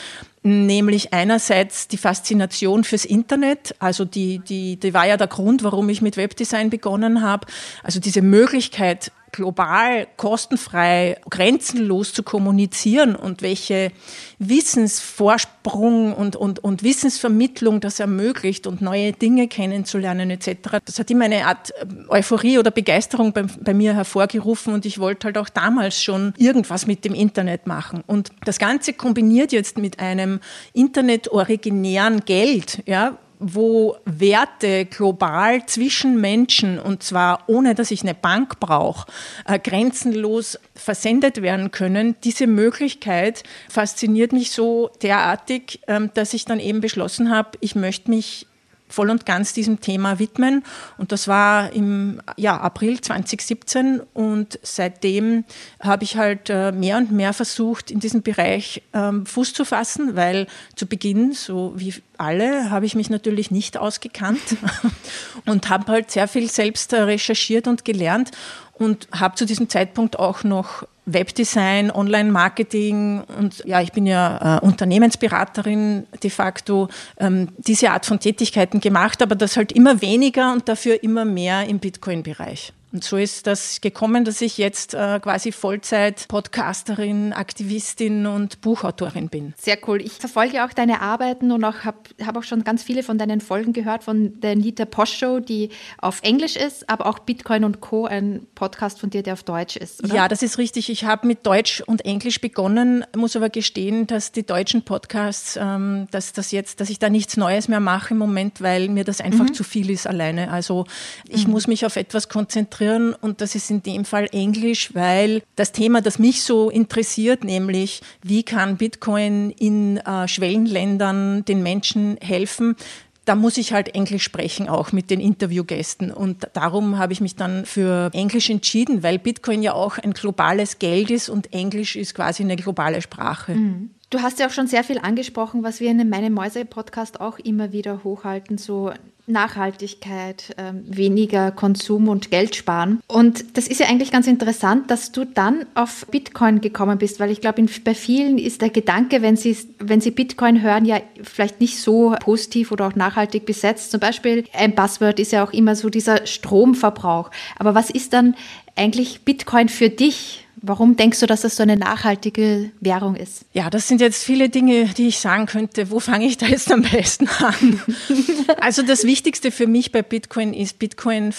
Nämlich 0.43 1.13
einerseits 1.13 1.87
die 1.87 1.99
Faszination 1.99 2.83
fürs 2.83 3.05
Internet, 3.05 3.77
also 3.79 4.05
die, 4.05 4.41
die, 4.41 4.77
die 4.77 4.93
war 4.93 5.07
ja 5.07 5.17
der 5.17 5.29
Grund, 5.29 5.63
warum 5.63 5.89
ich 5.91 6.03
mit 6.03 6.17
Webdesign 6.17 6.69
begonnen 6.69 7.23
habe, 7.23 7.47
also 7.85 8.01
diese 8.01 8.23
Möglichkeit, 8.23 9.13
global, 9.35 10.07
kostenfrei, 10.17 11.17
grenzenlos 11.29 12.13
zu 12.13 12.23
kommunizieren 12.23 13.17
und 13.17 13.43
welche 13.43 13.91
Wissensvorsprung 14.39 16.15
und, 16.15 16.37
und, 16.37 16.63
und 16.63 16.85
Wissensvermittlung 16.85 17.81
das 17.81 17.99
ermöglicht 17.99 18.69
und 18.69 18.81
neue 18.81 19.13
Dinge 19.13 19.49
kennenzulernen 19.49 20.31
etc. 20.31 20.79
Das 20.85 21.01
hat 21.01 21.11
immer 21.11 21.25
eine 21.25 21.47
Art 21.47 21.73
äh, 21.73 21.87
Euphorie 22.11 22.59
oder 22.59 22.71
Begeisterung 22.71 23.33
bei, 23.33 23.43
bei 23.43 23.75
mir 23.75 23.95
hervorgerufen 23.95 24.73
und 24.73 24.87
ich 24.87 25.01
wollte 25.01 25.27
halt 25.27 25.39
auch 25.39 25.49
damals 25.49 26.01
schon 26.01 26.33
irgendwas 26.37 26.87
mit 26.87 27.05
dem 27.05 27.15
Internet 27.15 27.67
machen. 27.67 28.05
Und 28.07 28.31
das 28.45 28.61
Ganze 28.61 28.93
kombiniert 28.93 29.51
jetzt 29.51 29.79
mit 29.79 29.99
einem 29.99 30.39
internetoriginären 30.75 32.25
Geld, 32.25 32.85
ja, 32.87 33.19
wo 33.39 33.97
Werte 34.05 34.87
global 34.87 35.67
zwischen 35.67 36.21
Menschen, 36.21 36.79
und 36.79 37.03
zwar 37.03 37.45
ohne 37.49 37.75
dass 37.75 37.91
ich 37.91 38.03
eine 38.03 38.15
Bank 38.15 38.61
brauche, 38.61 39.11
äh, 39.47 39.59
grenzenlos 39.59 40.59
versendet 40.75 41.43
werden 41.43 41.71
können, 41.71 42.17
diese 42.25 42.47
Möglichkeit 42.47 43.43
fasziniert 43.69 44.33
mich 44.33 44.51
so 44.51 44.91
derartig, 45.03 45.81
ähm, 45.87 46.11
dass 46.15 46.35
ich 46.35 46.45
dann 46.45 46.61
eben 46.61 46.81
beschlossen 46.81 47.31
habe, 47.31 47.51
ich 47.61 47.75
möchte 47.75 48.11
mich 48.11 48.47
voll 48.95 49.11
und 49.11 49.27
ganz 49.27 49.53
diesem 49.53 49.81
Thema 49.81 50.19
widmen. 50.19 50.63
Und 50.99 51.11
das 51.11 51.27
war 51.27 51.73
im 51.73 52.21
ja, 52.37 52.57
April 52.59 53.01
2017. 53.01 54.01
Und 54.15 54.59
seitdem 54.63 55.45
habe 55.81 56.05
ich 56.05 56.17
halt 56.17 56.49
äh, 56.49 56.73
mehr 56.73 56.97
und 56.97 57.11
mehr 57.11 57.33
versucht, 57.33 57.91
in 57.91 58.01
diesem 58.01 58.23
Bereich 58.23 58.83
ähm, 58.93 59.27
Fuß 59.27 59.53
zu 59.53 59.65
fassen, 59.65 60.15
weil 60.15 60.47
zu 60.77 60.87
Beginn, 60.87 61.33
so 61.33 61.73
wie 61.77 61.95
alle, 62.17 62.71
habe 62.71 62.87
ich 62.87 62.95
mich 62.95 63.11
natürlich 63.11 63.51
nicht 63.51 63.77
ausgekannt 63.77 64.57
und 65.47 65.69
habe 65.69 65.91
halt 65.91 66.11
sehr 66.11 66.29
viel 66.29 66.49
selbst 66.49 66.93
äh, 66.93 67.03
recherchiert 67.03 67.67
und 67.67 67.85
gelernt 67.85 68.31
und 68.75 69.09
habe 69.13 69.35
zu 69.35 69.47
diesem 69.47 69.69
Zeitpunkt 69.69 70.19
auch 70.19 70.45
noch 70.45 70.85
Webdesign, 71.07 71.91
Online-Marketing 71.91 73.23
und 73.39 73.63
ja, 73.67 73.81
ich 73.81 73.93
bin 73.93 74.07
ja 74.07 74.59
äh, 74.59 74.65
Unternehmensberaterin 74.65 76.07
de 76.23 76.31
facto, 76.31 76.89
ähm, 77.19 77.49
diese 77.59 77.91
Art 77.91 78.07
von 78.07 78.21
Tätigkeiten 78.21 78.81
gemacht, 78.81 79.23
aber 79.23 79.35
das 79.35 79.57
halt 79.57 79.73
immer 79.73 80.01
weniger 80.01 80.53
und 80.53 80.69
dafür 80.69 81.03
immer 81.03 81.25
mehr 81.25 81.67
im 81.69 81.79
Bitcoin-Bereich. 81.79 82.73
Und 82.95 83.03
so 83.03 83.17
ist 83.17 83.49
das 83.49 83.81
gekommen, 83.81 84.25
dass 84.25 84.41
ich 84.41 84.57
jetzt 84.57 84.95
äh, 84.95 85.19
quasi 85.19 85.51
Vollzeit-Podcasterin, 85.51 87.33
Aktivistin 87.33 88.25
und 88.27 88.61
Buchautorin 88.61 89.29
bin. 89.29 89.53
Sehr 89.59 89.79
cool. 89.89 90.01
Ich 90.01 90.13
verfolge 90.13 90.65
auch 90.65 90.73
deine 90.73 91.01
Arbeiten 91.01 91.51
und 91.51 91.65
auch 91.65 91.83
habe 91.83 91.99
hab 92.25 92.37
auch 92.37 92.45
schon 92.45 92.63
ganz 92.63 92.85
viele 92.85 93.03
von 93.03 93.19
deinen 93.19 93.41
Folgen 93.41 93.73
gehört 93.73 94.05
von 94.05 94.41
der 94.41 94.55
Nita 94.55 94.85
Posch 94.85 95.13
Show, 95.13 95.41
die 95.41 95.71
auf 95.99 96.21
Englisch 96.23 96.55
ist, 96.55 96.89
aber 96.89 97.07
auch 97.07 97.19
Bitcoin 97.19 97.65
und 97.65 97.81
Co., 97.81 98.07
ein 98.07 98.47
Podcast 98.55 99.01
von 99.01 99.11
dir, 99.11 99.25
der 99.25 99.33
auf 99.33 99.43
Deutsch 99.43 99.77
ist. 99.77 100.05
Oder? 100.05 100.15
Ja, 100.15 100.29
das 100.29 100.45
ist 100.45 100.59
richtig. 100.59 100.89
Ich 100.89 101.05
habe 101.05 101.27
mit 101.27 101.45
Deutsch 101.45 101.81
und 101.85 102.05
Englisch 102.05 102.41
begonnen, 102.41 103.05
muss 103.17 103.35
aber 103.35 103.49
gestehen, 103.49 104.07
dass 104.07 104.31
die 104.31 104.47
deutschen 104.47 104.83
Podcasts, 104.83 105.59
ähm, 105.61 106.07
dass, 106.13 106.33
das 106.33 106.53
jetzt, 106.53 106.81
dass 106.81 106.91
ich 106.91 107.01
da 107.01 107.11
nichts 107.11 107.37
Neues 107.37 107.67
mehr 107.67 107.81
mache 107.81 108.15
im 108.15 108.19
Moment, 108.19 108.61
weil 108.61 108.89
mir 108.89 109.03
das 109.03 109.21
einfach 109.21 109.47
mhm. 109.47 109.55
zu 109.55 109.65
viel 109.65 109.91
ist 109.91 110.07
alleine. 110.07 110.53
Also 110.53 110.87
ich 111.29 111.49
mhm. 111.49 111.55
muss 111.55 111.67
mich 111.67 111.85
auf 111.85 111.97
etwas 111.97 112.29
konzentrieren 112.29 112.84
konzentrieren 112.85 113.15
und 113.15 113.41
das 113.41 113.55
ist 113.55 113.71
in 113.71 113.83
dem 113.83 114.05
Fall 114.05 114.29
Englisch, 114.33 114.95
weil 114.95 115.43
das 115.57 115.73
Thema, 115.73 116.01
das 116.01 116.19
mich 116.19 116.43
so 116.43 116.71
interessiert, 116.71 117.45
nämlich 117.45 118.03
wie 118.23 118.43
kann 118.43 118.77
Bitcoin 118.77 119.51
in 119.51 119.99
äh, 119.99 120.29
Schwellenländern 120.29 121.45
den 121.45 121.63
Menschen 121.63 122.17
helfen, 122.21 122.77
da 123.25 123.35
muss 123.35 123.57
ich 123.57 123.73
halt 123.73 123.95
Englisch 123.95 124.23
sprechen, 124.23 124.69
auch 124.69 124.93
mit 124.93 125.09
den 125.09 125.19
Interviewgästen. 125.19 126.11
Und 126.11 126.47
darum 126.53 126.99
habe 126.99 127.15
ich 127.15 127.23
mich 127.23 127.37
dann 127.37 127.65
für 127.65 128.11
Englisch 128.13 128.51
entschieden, 128.51 129.03
weil 129.03 129.19
Bitcoin 129.19 129.63
ja 129.63 129.73
auch 129.73 129.97
ein 129.97 130.13
globales 130.13 130.79
Geld 130.79 131.11
ist 131.11 131.31
und 131.31 131.51
Englisch 131.51 131.97
ist 131.97 132.15
quasi 132.15 132.43
eine 132.43 132.57
globale 132.57 133.01
Sprache. 133.01 133.55
Mhm. 133.55 133.91
Du 134.11 134.21
hast 134.21 134.41
ja 134.41 134.47
auch 134.47 134.53
schon 134.53 134.67
sehr 134.67 134.85
viel 134.85 134.99
angesprochen, 134.99 135.63
was 135.63 135.81
wir 135.81 135.91
in 135.91 136.07
meinem 136.09 136.35
Mäuse-Podcast 136.35 137.19
auch 137.19 137.39
immer 137.39 137.73
wieder 137.73 138.05
hochhalten, 138.05 138.59
so 138.59 138.93
Nachhaltigkeit, 139.27 140.55
äh, 140.57 140.73
weniger 140.85 141.51
Konsum 141.51 142.09
und 142.09 142.31
Geld 142.31 142.57
sparen. 142.57 143.01
Und 143.07 143.57
das 143.57 143.67
ist 143.67 143.81
ja 143.81 143.87
eigentlich 143.87 144.13
ganz 144.13 144.27
interessant, 144.27 144.91
dass 144.91 145.13
du 145.13 145.25
dann 145.25 145.67
auf 145.75 146.07
Bitcoin 146.11 146.61
gekommen 146.61 146.99
bist, 146.99 147.21
weil 147.21 147.31
ich 147.31 147.41
glaube, 147.41 147.65
bei 147.85 147.95
vielen 147.95 148.39
ist 148.39 148.61
der 148.61 148.71
Gedanke, 148.71 149.23
wenn 149.23 149.37
sie, 149.37 149.57
wenn 149.79 150.01
sie 150.01 150.11
Bitcoin 150.11 150.63
hören, 150.63 150.85
ja 150.85 151.01
vielleicht 151.23 151.61
nicht 151.61 151.81
so 151.81 152.15
positiv 152.21 152.71
oder 152.73 152.89
auch 152.89 152.95
nachhaltig 152.95 153.47
besetzt. 153.47 153.91
Zum 153.91 154.01
Beispiel 154.01 154.45
ein 154.53 154.75
Buzzword 154.75 155.19
ist 155.19 155.33
ja 155.33 155.45
auch 155.45 155.53
immer 155.53 155.75
so 155.77 155.89
dieser 155.89 156.27
Stromverbrauch. 156.27 157.31
Aber 157.59 157.75
was 157.75 157.91
ist 157.91 158.13
dann 158.13 158.35
eigentlich 158.77 159.23
Bitcoin 159.23 159.69
für 159.69 159.89
dich? 159.89 160.44
Warum 160.63 160.97
denkst 160.97 161.21
du, 161.21 161.27
dass 161.27 161.43
das 161.43 161.57
so 161.57 161.63
eine 161.63 161.77
nachhaltige 161.77 162.71
Währung 162.81 163.17
ist? 163.17 163.45
Ja, 163.53 163.71
das 163.71 163.89
sind 163.89 164.01
jetzt 164.01 164.23
viele 164.23 164.49
Dinge, 164.49 164.87
die 164.87 165.09
ich 165.09 165.19
sagen 165.19 165.47
könnte. 165.47 165.91
Wo 165.91 166.01
fange 166.01 166.27
ich 166.27 166.39
da 166.39 166.47
jetzt 166.47 166.71
am 166.73 166.83
besten 166.83 167.29
an? 167.29 167.81
also 168.61 168.83
das 168.83 169.05
Wichtigste 169.05 169.51
für 169.51 169.67
mich 169.67 169.93
bei 169.93 170.03
Bitcoin 170.03 170.55
ist, 170.55 170.79
Bitcoin 170.79 171.35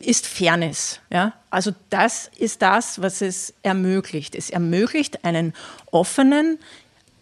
ist, 0.00 0.26
Fairness. 0.26 1.00
Ja? 1.10 1.34
Also 1.50 1.72
das 1.90 2.30
ist 2.38 2.62
das, 2.62 3.00
was 3.00 3.20
es 3.20 3.54
ermöglicht. 3.62 4.34
Es 4.34 4.50
ermöglicht 4.50 5.24
einen 5.24 5.52
offenen, 5.90 6.58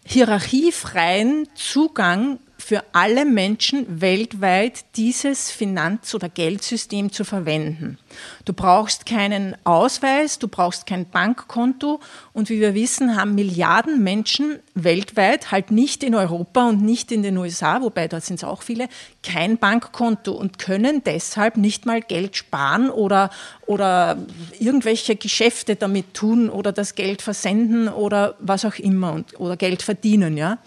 hierarchiefreien 0.05 1.49
Zugang 1.55 2.39
für 2.61 2.85
alle 2.93 3.25
Menschen 3.25 4.01
weltweit 4.01 4.85
dieses 4.97 5.51
Finanz- 5.51 6.15
oder 6.15 6.29
Geldsystem 6.29 7.11
zu 7.11 7.25
verwenden. 7.25 7.99
Du 8.45 8.53
brauchst 8.53 9.07
keinen 9.07 9.57
Ausweis, 9.65 10.39
du 10.39 10.49
brauchst 10.49 10.87
kein 10.87 11.09
Bankkonto 11.09 12.01
und 12.33 12.49
wie 12.51 12.61
wir 12.61 12.75
wissen, 12.75 13.17
haben 13.17 13.35
Milliarden 13.35 14.03
Menschen 14.03 14.59
weltweit, 14.75 15.51
halt 15.51 15.71
nicht 15.71 16.03
in 16.03 16.15
Europa 16.15 16.69
und 16.69 16.83
nicht 16.83 17.13
in 17.13 17.23
den 17.23 17.37
USA, 17.37 17.83
wobei 17.83 18.09
da 18.09 18.21
sind 18.21 18.37
es 18.37 18.45
auch 18.45 18.63
viele, 18.63 18.89
kein 19.23 19.59
Bankkonto 19.59 20.33
und 20.33 20.59
können 20.59 21.03
deshalb 21.05 21.57
nicht 21.57 21.87
mal 21.87 22.01
Geld 22.01 22.37
sparen 22.37 22.91
oder, 22.91 23.31
oder 23.67 24.19
irgendwelche 24.59 25.17
Geschäfte 25.17 25.77
damit 25.77 26.15
tun 26.15 26.51
oder 26.51 26.73
das 26.73 26.95
Geld 26.95 27.23
versenden 27.23 27.89
oder 27.89 28.37
was 28.39 28.65
auch 28.65 28.77
immer 28.77 29.13
und, 29.13 29.39
oder 29.39 29.57
Geld 29.57 29.83
verdienen. 29.83 30.37
Ja? 30.37 30.59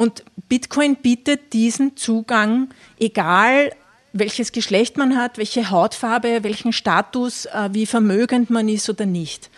Und 0.00 0.24
Bitcoin 0.48 0.96
bietet 0.96 1.52
diesen 1.52 1.94
Zugang, 1.94 2.70
egal 2.98 3.70
welches 4.14 4.50
Geschlecht 4.50 4.96
man 4.96 5.14
hat, 5.14 5.36
welche 5.36 5.68
Hautfarbe, 5.68 6.42
welchen 6.42 6.72
Status, 6.72 7.44
äh, 7.44 7.68
wie 7.72 7.84
vermögend 7.84 8.48
man 8.48 8.66
ist 8.70 8.88
oder 8.88 9.04
nicht. 9.04 9.50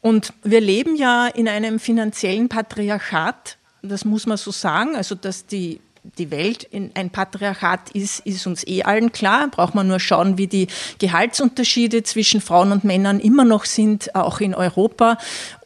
Und 0.00 0.32
wir 0.44 0.62
leben 0.62 0.96
ja 0.96 1.26
in 1.26 1.46
einem 1.46 1.78
finanziellen 1.78 2.48
Patriarchat, 2.48 3.58
das 3.82 4.06
muss 4.06 4.24
man 4.24 4.38
so 4.38 4.50
sagen, 4.50 4.96
also 4.96 5.14
dass 5.14 5.44
die 5.44 5.78
die 6.18 6.30
Welt 6.30 6.64
in 6.64 6.90
ein 6.94 7.10
Patriarchat 7.10 7.90
ist, 7.92 8.26
ist 8.26 8.46
uns 8.46 8.66
eh 8.66 8.82
allen 8.82 9.12
klar. 9.12 9.48
Braucht 9.48 9.74
man 9.74 9.86
nur 9.86 10.00
schauen, 10.00 10.36
wie 10.36 10.48
die 10.48 10.66
Gehaltsunterschiede 10.98 12.02
zwischen 12.02 12.40
Frauen 12.40 12.72
und 12.72 12.82
Männern 12.82 13.20
immer 13.20 13.44
noch 13.44 13.64
sind, 13.64 14.14
auch 14.16 14.40
in 14.40 14.54
Europa. 14.54 15.16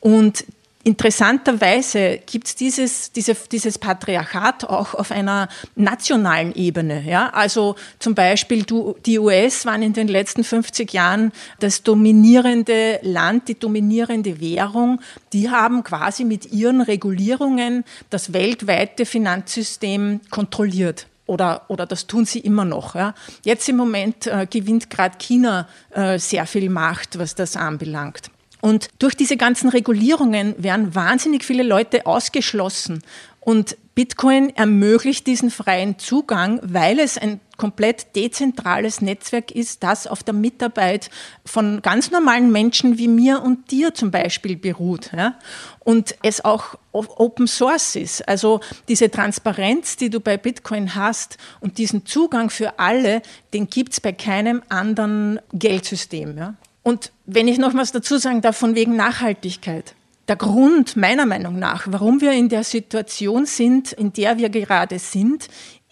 Und 0.01 0.45
Interessanterweise 0.87 2.21
gibt 2.27 2.47
es 2.47 2.55
dieses, 2.55 3.11
diese, 3.11 3.35
dieses 3.51 3.77
Patriarchat 3.77 4.63
auch 4.63 4.95
auf 4.95 5.11
einer 5.11 5.49
nationalen 5.75 6.55
Ebene. 6.55 7.03
Ja? 7.05 7.31
Also 7.31 7.75
zum 7.99 8.15
Beispiel 8.15 8.63
du, 8.63 8.95
die 9.05 9.19
US 9.19 9.67
waren 9.67 9.83
in 9.83 9.95
den 9.95 10.07
letzten 10.07 10.45
50 10.45 10.93
Jahren 10.93 11.33
das 11.59 11.83
dominierende 11.83 13.01
Land, 13.03 13.49
die 13.49 13.59
dominierende 13.59 14.41
Währung. 14.41 15.01
Die 15.33 15.51
haben 15.51 15.83
quasi 15.83 16.25
mit 16.25 16.53
ihren 16.53 16.81
Regulierungen 16.81 17.83
das 18.11 18.33
weltweite 18.33 19.07
Finanzsystem 19.07 20.21
kontrolliert 20.31 21.09
oder, 21.27 21.63
oder 21.67 21.87
das 21.87 22.07
tun 22.07 22.27
sie 22.27 22.39
immer 22.39 22.65
noch. 22.65 22.95
Ja. 22.95 23.13
Jetzt 23.43 23.69
im 23.69 23.77
Moment 23.77 24.29
äh, 24.29 24.47
gewinnt 24.49 24.89
gerade 24.89 25.19
China 25.19 25.67
äh, 25.91 26.21
sehr 26.21 26.47
viel 26.47 26.71
Macht, 26.71 27.19
was 27.19 27.35
das 27.35 27.57
anbelangt. 27.57 28.31
Und 28.67 28.89
durch 28.99 29.15
diese 29.15 29.37
ganzen 29.37 29.69
Regulierungen 29.69 30.61
werden 30.61 30.93
wahnsinnig 30.97 31.45
viele 31.45 31.63
Leute 31.63 32.05
ausgeschlossen. 32.05 33.01
Und 33.39 33.77
Bitcoin 33.95 34.51
ermöglicht 34.57 35.29
diesen 35.29 35.53
freien 35.53 36.01
Zugang, 36.01 36.59
weil 36.65 36.99
es 36.99 37.17
ein 37.17 37.39
komplett 37.59 38.17
dezentrales 38.17 39.01
Netzwerk 39.01 39.53
ist, 39.53 39.85
das 39.85 40.09
auf 40.09 40.25
der 40.25 40.35
Mitarbeit 40.35 41.11
von 41.45 41.81
ganz 41.81 42.11
normalen 42.11 42.51
Menschen 42.51 42.99
wie 42.99 43.07
mir 43.07 43.41
und 43.41 43.71
dir 43.71 43.95
zum 43.95 44.11
Beispiel 44.11 44.57
beruht. 44.57 45.13
Ja? 45.17 45.39
Und 45.85 46.17
es 46.25 46.45
auch 46.45 46.75
Open 46.91 47.47
Source 47.47 47.95
ist. 47.95 48.27
Also 48.27 48.59
diese 48.89 49.13
Transparenz, 49.13 49.97
die 49.97 50.11
du 50.11 50.19
bei 50.19 50.39
Bitcoin 50.39 50.97
hast 50.97 51.39
und 51.61 51.79
diesen 51.79 52.05
Zugang 52.05 52.51
für 52.51 52.81
alle, 52.81 53.23
den 53.55 53.69
gibt 53.69 53.93
es 53.93 54.01
bei 54.01 54.11
keinem 54.11 54.65
anderen 54.69 55.39
Geldsystem. 55.53 56.37
Ja? 56.37 56.55
Und 56.87 57.11
wenn 57.25 57.49
ich 57.49 57.59
noch 57.59 57.75
was 57.75 57.91
dazu 57.91 58.17
sagen 58.17 58.43
darf, 58.43 58.57
von 58.57 58.77
wegen 58.77 58.95
Nachhaltigkeit. 58.95 59.97
Der 60.29 60.37
Grund 60.37 60.95
meiner 60.95 61.27
Meinung 61.27 61.59
nach, 61.59 61.89
warum 61.91 62.21
wir 62.21 62.31
in 62.31 62.49
der 62.49 62.63
Situation 62.63 63.45
sind, 63.45 63.91
in 63.93 64.13
der 64.13 64.39
wir 64.39 64.51
gerade 64.51 65.01
sind, 65.01 65.49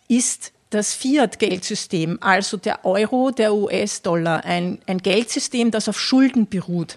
ist 0.06 0.52
das 0.70 0.94
Fiat-Geldsystem, 0.94 2.18
also 2.20 2.58
der 2.58 2.84
Euro, 2.84 3.32
der 3.32 3.54
US-Dollar, 3.54 4.44
ein, 4.44 4.78
ein 4.86 4.98
Geldsystem, 4.98 5.72
das 5.72 5.88
auf 5.88 5.98
Schulden 5.98 6.46
beruht. 6.46 6.96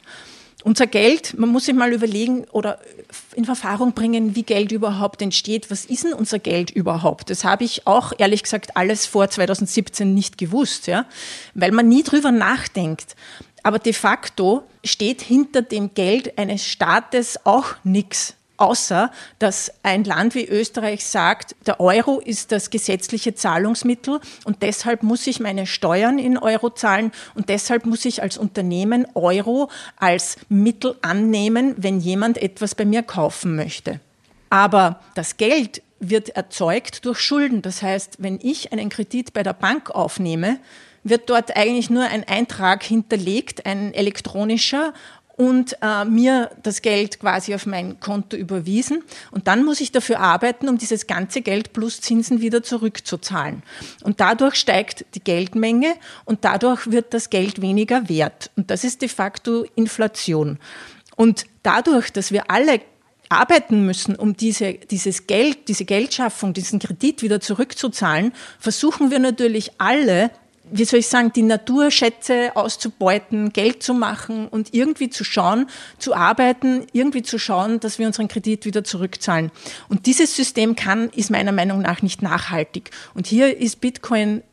Unser 0.67 0.85
Geld, 0.85 1.39
man 1.39 1.47
muss 1.47 1.63
sich 1.63 1.73
mal 1.73 1.93
überlegen 1.93 2.43
oder 2.51 2.79
in 3.35 3.45
Erfahrung 3.45 3.93
bringen, 3.93 4.35
wie 4.35 4.43
Geld 4.43 4.73
überhaupt 4.73 5.21
entsteht. 5.21 5.71
Was 5.71 5.85
ist 5.85 6.03
denn 6.03 6.11
unser 6.11 6.39
Geld 6.39 6.71
überhaupt? 6.71 7.29
Das 7.29 7.45
habe 7.45 7.63
ich 7.63 7.87
auch 7.87 8.11
ehrlich 8.17 8.43
gesagt 8.43 8.75
alles 8.75 9.05
vor 9.05 9.29
2017 9.29 10.13
nicht 10.13 10.37
gewusst, 10.37 10.87
ja? 10.87 11.05
weil 11.53 11.71
man 11.71 11.87
nie 11.87 12.03
drüber 12.03 12.33
nachdenkt. 12.33 13.15
Aber 13.63 13.79
de 13.79 13.93
facto 13.93 14.63
steht 14.83 15.21
hinter 15.21 15.61
dem 15.61 15.93
Geld 15.93 16.37
eines 16.37 16.65
Staates 16.65 17.45
auch 17.45 17.75
nichts 17.85 18.35
außer 18.57 19.11
dass 19.39 19.71
ein 19.83 20.03
Land 20.03 20.35
wie 20.35 20.45
Österreich 20.47 21.05
sagt, 21.05 21.55
der 21.65 21.79
Euro 21.79 22.19
ist 22.19 22.51
das 22.51 22.69
gesetzliche 22.69 23.35
Zahlungsmittel 23.35 24.19
und 24.45 24.61
deshalb 24.61 25.03
muss 25.03 25.27
ich 25.27 25.39
meine 25.39 25.65
Steuern 25.65 26.19
in 26.19 26.37
Euro 26.37 26.69
zahlen 26.69 27.11
und 27.35 27.49
deshalb 27.49 27.85
muss 27.85 28.05
ich 28.05 28.21
als 28.21 28.37
Unternehmen 28.37 29.07
Euro 29.13 29.69
als 29.97 30.37
Mittel 30.49 30.95
annehmen, 31.01 31.75
wenn 31.77 31.99
jemand 31.99 32.37
etwas 32.37 32.75
bei 32.75 32.85
mir 32.85 33.03
kaufen 33.03 33.55
möchte. 33.55 33.99
Aber 34.49 35.01
das 35.15 35.37
Geld 35.37 35.81
wird 35.99 36.29
erzeugt 36.29 37.05
durch 37.05 37.19
Schulden. 37.19 37.61
Das 37.61 37.81
heißt, 37.81 38.17
wenn 38.19 38.39
ich 38.41 38.71
einen 38.71 38.89
Kredit 38.89 39.33
bei 39.33 39.43
der 39.43 39.53
Bank 39.53 39.91
aufnehme, 39.91 40.59
wird 41.03 41.29
dort 41.29 41.55
eigentlich 41.55 41.89
nur 41.89 42.03
ein 42.03 42.23
Eintrag 42.27 42.83
hinterlegt, 42.83 43.65
ein 43.65 43.93
elektronischer, 43.93 44.93
und 45.37 45.77
äh, 45.83 46.03
mir 46.03 46.49
das 46.63 46.81
Geld 46.81 47.19
quasi 47.19 47.53
auf 47.53 47.67
mein 47.67 47.99
Konto 47.99 48.35
überwiesen. 48.35 49.03
Und 49.31 49.47
dann 49.47 49.63
muss 49.63 49.79
ich 49.79 49.91
dafür 49.91 50.19
arbeiten, 50.19 50.67
um 50.67 50.79
dieses 50.79 51.05
ganze 51.05 51.41
Geld 51.41 51.73
plus 51.73 52.01
Zinsen 52.01 52.41
wieder 52.41 52.63
zurückzuzahlen. 52.63 53.61
Und 54.03 54.19
dadurch 54.19 54.55
steigt 54.55 55.05
die 55.13 55.23
Geldmenge 55.23 55.93
und 56.25 56.43
dadurch 56.43 56.91
wird 56.91 57.13
das 57.13 57.29
Geld 57.29 57.61
weniger 57.61 58.09
wert. 58.09 58.49
Und 58.57 58.71
das 58.71 58.83
ist 58.83 59.03
de 59.03 59.09
facto 59.09 59.65
Inflation. 59.75 60.57
Und 61.15 61.45
dadurch, 61.61 62.11
dass 62.11 62.31
wir 62.31 62.49
alle 62.49 62.81
arbeiten 63.29 63.85
müssen, 63.85 64.15
um 64.15 64.35
diese, 64.35 64.73
dieses 64.73 65.27
Geld, 65.27 65.67
diese 65.67 65.85
Geldschaffung, 65.85 66.53
diesen 66.53 66.79
Kredit 66.79 67.21
wieder 67.21 67.41
zurückzuzahlen, 67.41 68.33
versuchen 68.59 69.11
wir 69.11 69.19
natürlich 69.19 69.71
alle 69.77 70.31
wie 70.71 70.85
soll 70.85 70.99
ich 70.99 71.07
sagen, 71.07 71.31
die 71.33 71.43
Naturschätze 71.43 72.51
auszubeuten, 72.55 73.53
Geld 73.53 73.83
zu 73.83 73.93
machen 73.93 74.47
und 74.47 74.73
irgendwie 74.73 75.09
zu 75.09 75.23
schauen, 75.23 75.67
zu 75.97 76.13
arbeiten, 76.13 76.87
irgendwie 76.93 77.23
zu 77.23 77.37
schauen, 77.39 77.79
dass 77.79 77.99
wir 77.99 78.07
unseren 78.07 78.27
Kredit 78.27 78.65
wieder 78.65 78.83
zurückzahlen. 78.83 79.51
Und 79.89 80.05
dieses 80.05 80.35
System 80.35 80.75
kann, 80.75 81.09
ist 81.09 81.31
meiner 81.31 81.51
Meinung 81.51 81.81
nach 81.81 82.01
nicht 82.01 82.21
nachhaltig. 82.21 82.91
Und 83.13 83.27
hier 83.27 83.57
ist 83.57 83.81
Bitcoin 83.81 84.43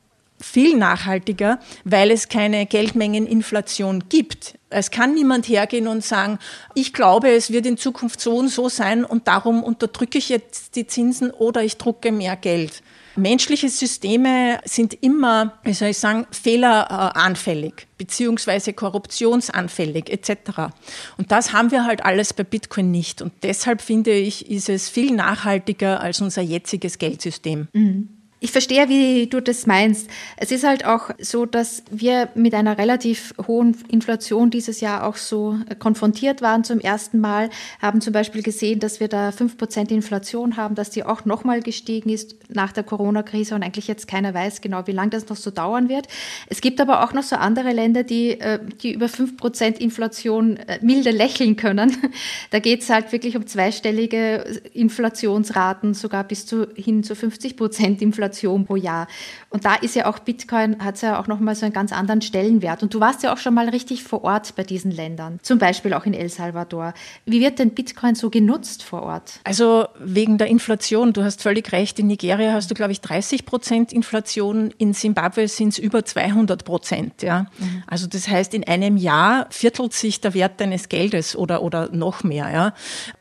viel 0.40 0.76
nachhaltiger, 0.76 1.58
weil 1.84 2.10
es 2.10 2.28
keine 2.28 2.66
Geldmengeninflation 2.66 4.04
gibt. 4.08 4.58
Es 4.68 4.90
kann 4.90 5.14
niemand 5.14 5.48
hergehen 5.48 5.88
und 5.88 6.04
sagen, 6.04 6.38
ich 6.74 6.92
glaube, 6.92 7.30
es 7.30 7.50
wird 7.50 7.66
in 7.66 7.76
Zukunft 7.76 8.20
so 8.20 8.36
und 8.36 8.48
so 8.48 8.68
sein 8.68 9.04
und 9.04 9.28
darum 9.28 9.62
unterdrücke 9.62 10.18
ich 10.18 10.28
jetzt 10.28 10.76
die 10.76 10.86
Zinsen 10.86 11.30
oder 11.30 11.62
ich 11.62 11.76
drucke 11.76 12.12
mehr 12.12 12.36
Geld. 12.36 12.82
Menschliche 13.16 13.68
Systeme 13.68 14.60
sind 14.64 14.94
immer, 15.02 15.58
wie 15.62 15.72
soll 15.72 15.88
ich 15.88 15.98
sagen, 15.98 16.26
fehleranfällig 16.30 17.86
beziehungsweise 17.96 18.72
korruptionsanfällig 18.72 20.10
etc. 20.10 20.72
Und 21.16 21.30
das 21.30 21.52
haben 21.52 21.70
wir 21.70 21.84
halt 21.84 22.04
alles 22.04 22.32
bei 22.32 22.44
Bitcoin 22.44 22.90
nicht. 22.90 23.22
Und 23.22 23.32
deshalb 23.42 23.80
finde 23.80 24.12
ich, 24.12 24.50
ist 24.50 24.68
es 24.68 24.88
viel 24.88 25.14
nachhaltiger 25.14 26.00
als 26.00 26.20
unser 26.20 26.42
jetziges 26.42 26.98
Geldsystem. 26.98 27.68
Mhm. 27.72 28.08
Ich 28.44 28.52
verstehe, 28.52 28.90
wie 28.90 29.26
du 29.26 29.40
das 29.40 29.66
meinst. 29.66 30.10
Es 30.36 30.52
ist 30.52 30.64
halt 30.64 30.84
auch 30.84 31.08
so, 31.18 31.46
dass 31.46 31.82
wir 31.90 32.28
mit 32.34 32.52
einer 32.52 32.76
relativ 32.76 33.32
hohen 33.46 33.74
Inflation 33.90 34.50
dieses 34.50 34.82
Jahr 34.82 35.06
auch 35.06 35.16
so 35.16 35.56
äh, 35.66 35.74
konfrontiert 35.74 36.42
waren 36.42 36.62
zum 36.62 36.78
ersten 36.78 37.20
Mal, 37.20 37.48
haben 37.80 38.02
zum 38.02 38.12
Beispiel 38.12 38.42
gesehen, 38.42 38.80
dass 38.80 39.00
wir 39.00 39.08
da 39.08 39.32
fünf 39.32 39.56
Prozent 39.56 39.90
Inflation 39.90 40.58
haben, 40.58 40.74
dass 40.74 40.90
die 40.90 41.04
auch 41.04 41.24
nochmal 41.24 41.62
gestiegen 41.62 42.10
ist 42.10 42.36
nach 42.50 42.72
der 42.72 42.82
Corona-Krise 42.82 43.54
und 43.54 43.62
eigentlich 43.62 43.88
jetzt 43.88 44.08
keiner 44.08 44.34
weiß 44.34 44.60
genau, 44.60 44.86
wie 44.86 44.92
lange 44.92 45.08
das 45.08 45.26
noch 45.30 45.38
so 45.38 45.50
dauern 45.50 45.88
wird. 45.88 46.06
Es 46.46 46.60
gibt 46.60 46.82
aber 46.82 47.02
auch 47.02 47.14
noch 47.14 47.22
so 47.22 47.36
andere 47.36 47.72
Länder, 47.72 48.02
die, 48.02 48.38
äh, 48.38 48.58
die 48.82 48.92
über 48.92 49.08
fünf 49.08 49.38
Prozent 49.38 49.80
Inflation 49.80 50.58
äh, 50.58 50.80
milde 50.82 51.12
lächeln 51.12 51.56
können. 51.56 51.96
Da 52.50 52.58
geht 52.58 52.82
es 52.82 52.90
halt 52.90 53.10
wirklich 53.10 53.36
um 53.36 53.46
zweistellige 53.46 54.60
Inflationsraten, 54.74 55.94
sogar 55.94 56.24
bis 56.24 56.46
zu, 56.46 56.68
hin 56.74 57.02
zu 57.02 57.16
50 57.16 57.56
Prozent 57.56 58.02
Inflation. 58.02 58.33
Inflation 58.34 58.64
pro 58.64 58.76
Jahr. 58.76 59.06
Und 59.50 59.64
da 59.64 59.74
ist 59.74 59.94
ja 59.94 60.06
auch 60.06 60.18
Bitcoin, 60.18 60.82
hat 60.84 61.00
ja 61.02 61.20
auch 61.20 61.26
nochmal 61.26 61.54
so 61.54 61.64
einen 61.64 61.72
ganz 61.72 61.92
anderen 61.92 62.22
Stellenwert. 62.22 62.82
Und 62.82 62.92
du 62.92 63.00
warst 63.00 63.22
ja 63.22 63.32
auch 63.32 63.38
schon 63.38 63.54
mal 63.54 63.68
richtig 63.68 64.02
vor 64.02 64.24
Ort 64.24 64.56
bei 64.56 64.64
diesen 64.64 64.90
Ländern, 64.90 65.38
zum 65.42 65.58
Beispiel 65.58 65.94
auch 65.94 66.06
in 66.06 66.14
El 66.14 66.28
Salvador. 66.28 66.94
Wie 67.24 67.40
wird 67.40 67.58
denn 67.58 67.70
Bitcoin 67.70 68.14
so 68.14 68.30
genutzt 68.30 68.82
vor 68.82 69.02
Ort? 69.02 69.40
Also 69.44 69.86
wegen 69.98 70.38
der 70.38 70.48
Inflation, 70.48 71.12
du 71.12 71.22
hast 71.22 71.42
völlig 71.42 71.70
recht, 71.72 71.98
in 71.98 72.08
Nigeria 72.08 72.52
hast 72.52 72.70
du, 72.70 72.74
glaube 72.74 72.92
ich, 72.92 73.00
30 73.00 73.46
Prozent 73.46 73.92
Inflation, 73.92 74.72
in 74.78 74.92
Simbabwe 74.92 75.48
sind 75.48 75.70
es 75.70 75.78
über 75.78 76.04
200 76.04 76.64
Prozent. 76.64 77.22
Ja? 77.22 77.46
Mhm. 77.58 77.82
Also 77.86 78.06
das 78.06 78.28
heißt, 78.28 78.54
in 78.54 78.64
einem 78.64 78.96
Jahr 78.96 79.46
viertelt 79.50 79.92
sich 79.92 80.20
der 80.20 80.34
Wert 80.34 80.60
deines 80.60 80.88
Geldes 80.88 81.36
oder, 81.36 81.62
oder 81.62 81.90
noch 81.92 82.24
mehr. 82.24 82.50
Ja? 82.50 82.74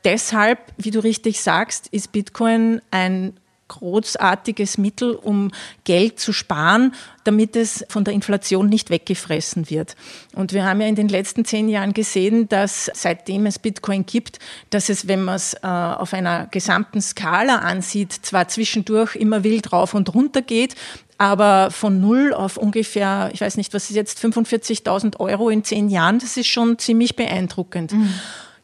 Deshalb, 0.03 0.59
wie 0.77 0.91
du 0.91 0.99
richtig 0.99 1.41
sagst, 1.41 1.87
ist 1.87 2.11
Bitcoin 2.11 2.81
ein 2.91 3.33
großartiges 3.73 4.77
Mittel, 4.77 5.15
um 5.15 5.51
Geld 5.83 6.19
zu 6.19 6.33
sparen, 6.33 6.93
damit 7.23 7.55
es 7.55 7.85
von 7.89 8.03
der 8.03 8.13
Inflation 8.13 8.69
nicht 8.69 8.89
weggefressen 8.89 9.69
wird. 9.69 9.95
Und 10.33 10.53
wir 10.53 10.65
haben 10.65 10.81
ja 10.81 10.87
in 10.87 10.95
den 10.95 11.07
letzten 11.07 11.45
zehn 11.45 11.69
Jahren 11.69 11.93
gesehen, 11.93 12.49
dass 12.49 12.91
seitdem 12.93 13.45
es 13.45 13.59
Bitcoin 13.59 14.05
gibt, 14.05 14.39
dass 14.69 14.89
es, 14.89 15.07
wenn 15.07 15.23
man 15.23 15.35
es 15.35 15.53
äh, 15.55 15.67
auf 15.67 16.13
einer 16.13 16.47
gesamten 16.47 17.01
Skala 17.01 17.57
ansieht, 17.57 18.11
zwar 18.11 18.47
zwischendurch 18.47 19.15
immer 19.15 19.43
wild 19.43 19.71
rauf 19.71 19.93
und 19.93 20.13
runter 20.13 20.41
geht, 20.41 20.75
aber 21.17 21.71
von 21.71 22.01
null 22.01 22.33
auf 22.33 22.57
ungefähr, 22.57 23.29
ich 23.33 23.41
weiß 23.41 23.57
nicht, 23.57 23.73
was 23.73 23.89
ist 23.89 23.95
jetzt, 23.95 24.19
45.000 24.23 25.19
Euro 25.19 25.49
in 25.49 25.63
zehn 25.63 25.89
Jahren, 25.89 26.19
das 26.19 26.37
ist 26.37 26.47
schon 26.47 26.77
ziemlich 26.79 27.15
beeindruckend. 27.15 27.93
Mhm. 27.93 28.13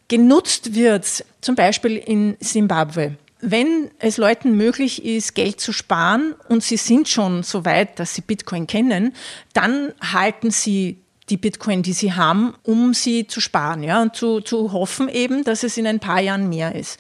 Genutzt 0.10 0.74
wird 0.74 1.24
zum 1.42 1.56
Beispiel 1.56 1.96
in 1.96 2.36
Simbabwe 2.40 3.16
wenn 3.42 3.90
es 4.00 4.18
Leuten 4.18 4.56
möglich 4.58 5.06
ist, 5.06 5.36
Geld 5.36 5.60
zu 5.60 5.72
sparen 5.72 6.36
und 6.50 6.64
sie 6.64 6.78
sind 6.78 7.08
schon 7.08 7.44
so 7.44 7.66
weit, 7.66 8.00
dass 8.00 8.14
sie 8.14 8.22
Bitcoin 8.22 8.68
kennen, 8.68 9.14
dann 9.54 9.94
halten 10.02 10.52
sie 10.52 11.02
die 11.30 11.38
Bitcoin, 11.38 11.84
die 11.84 11.94
sie 11.94 12.14
haben, 12.14 12.56
um 12.64 12.94
sie 12.94 13.28
zu 13.28 13.40
sparen 13.40 13.84
ja, 13.84 14.02
und 14.02 14.16
zu, 14.16 14.42
zu 14.42 14.72
hoffen 14.72 15.10
eben, 15.10 15.44
dass 15.44 15.64
es 15.64 15.78
in 15.78 15.88
ein 15.88 16.00
paar 16.00 16.20
Jahren 16.20 16.50
mehr 16.50 16.76
ist. 16.76 17.00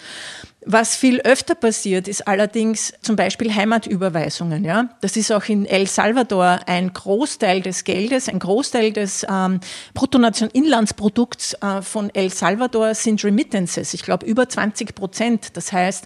Was 0.72 0.96
viel 0.96 1.20
öfter 1.22 1.56
passiert, 1.56 2.08
ist 2.08 2.28
allerdings 2.28 2.94
zum 3.02 3.16
Beispiel 3.16 3.56
Heimatüberweisungen. 3.56 4.64
Ja? 4.64 4.90
Das 5.02 5.18
ist 5.18 5.32
auch 5.32 5.46
in 5.46 5.66
El 5.66 5.88
Salvador 5.88 6.60
ein 6.68 6.94
Großteil 6.94 7.62
des 7.62 7.86
Geldes, 7.86 8.30
ein 8.30 8.38
Großteil 8.38 8.94
des 8.94 9.26
ähm, 9.28 9.62
Bruttonationalinlandsprodukts 9.96 11.56
äh, 11.56 11.82
von 11.82 12.12
El 12.14 12.30
Salvador 12.30 12.94
sind 12.94 13.24
Remittances. 13.24 13.96
Ich 13.96 14.04
glaube 14.04 14.28
über 14.28 14.48
20 14.48 14.94
Prozent. 14.94 15.58
Das 15.58 15.74
heißt, 15.74 16.06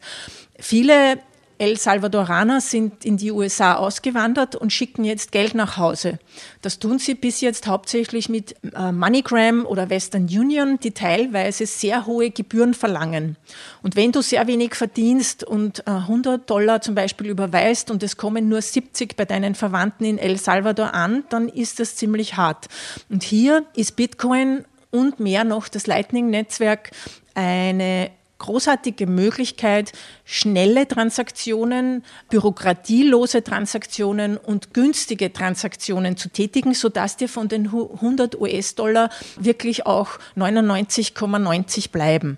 viele 0.58 1.18
El 1.58 1.78
Salvadoraner 1.78 2.62
sind 2.62 3.06
in 3.06 3.18
die 3.18 3.32
USA 3.32 3.76
ausgewandert 3.76 4.56
und 4.56 4.74
schicken 4.74 5.04
jetzt 5.04 5.32
Geld 5.32 5.56
nach 5.56 5.78
Hause. 5.78 6.20
Das 6.62 6.80
tun 6.80 7.00
sie 7.00 7.16
bis 7.16 7.42
jetzt 7.42 7.68
hauptsächlich 7.68 8.30
mit 8.30 8.56
äh, 8.76 8.92
MoneyGram 8.92 9.66
oder 9.66 9.90
Western 9.90 10.24
Union, 10.24 10.80
die 10.82 10.92
teilweise 10.92 11.66
sehr 11.66 12.06
hohe 12.06 12.32
Gebühren 12.32 12.74
verlangen. 12.74 13.38
Und 13.82 13.96
wenn 13.96 14.12
du 14.12 14.22
sehr 14.22 14.48
wenig 14.48 14.76
verdienst 14.76 15.44
und 15.44 15.88
100 15.88 16.42
äh, 16.42 16.46
Dollar 16.46 16.82
zum 16.82 16.96
Beispiel 16.96 17.28
überweist 17.28 17.92
und 17.92 18.04
es 18.04 18.18
kommen 18.18 18.50
nur 18.50 18.62
70 18.62 19.16
bei 19.16 19.26
deinen 19.26 19.56
Verwandten 19.56 20.06
in 20.06 20.18
El 20.18 20.38
Salvador 20.38 20.94
an, 20.94 21.24
dann 21.30 21.50
ist 21.50 21.80
das 21.80 21.96
ziemlich 21.96 22.36
hart. 22.36 22.68
Und 23.10 23.24
hier 23.24 23.66
ist 23.76 23.96
Bitcoin 23.96 24.66
und 24.92 25.20
mehr 25.20 25.44
noch 25.44 25.68
das 25.68 25.88
Lightning-Netzwerk 25.88 26.92
eine 27.36 28.12
großartige 28.44 29.08
Möglichkeit, 29.08 29.94
schnelle 30.26 30.86
Transaktionen, 30.88 32.04
bürokratielose 32.30 33.42
Transaktionen 33.42 34.38
und 34.38 34.74
günstige 34.74 35.32
Transaktionen 35.32 36.18
zu 36.18 36.30
tätigen, 36.30 36.74
sodass 36.74 37.16
dir 37.16 37.30
von 37.30 37.48
den 37.48 37.68
100 37.68 38.40
US-Dollar 38.40 39.10
wirklich 39.38 39.86
auch 39.86 40.20
99,90 40.36 41.92
bleiben. 41.92 42.38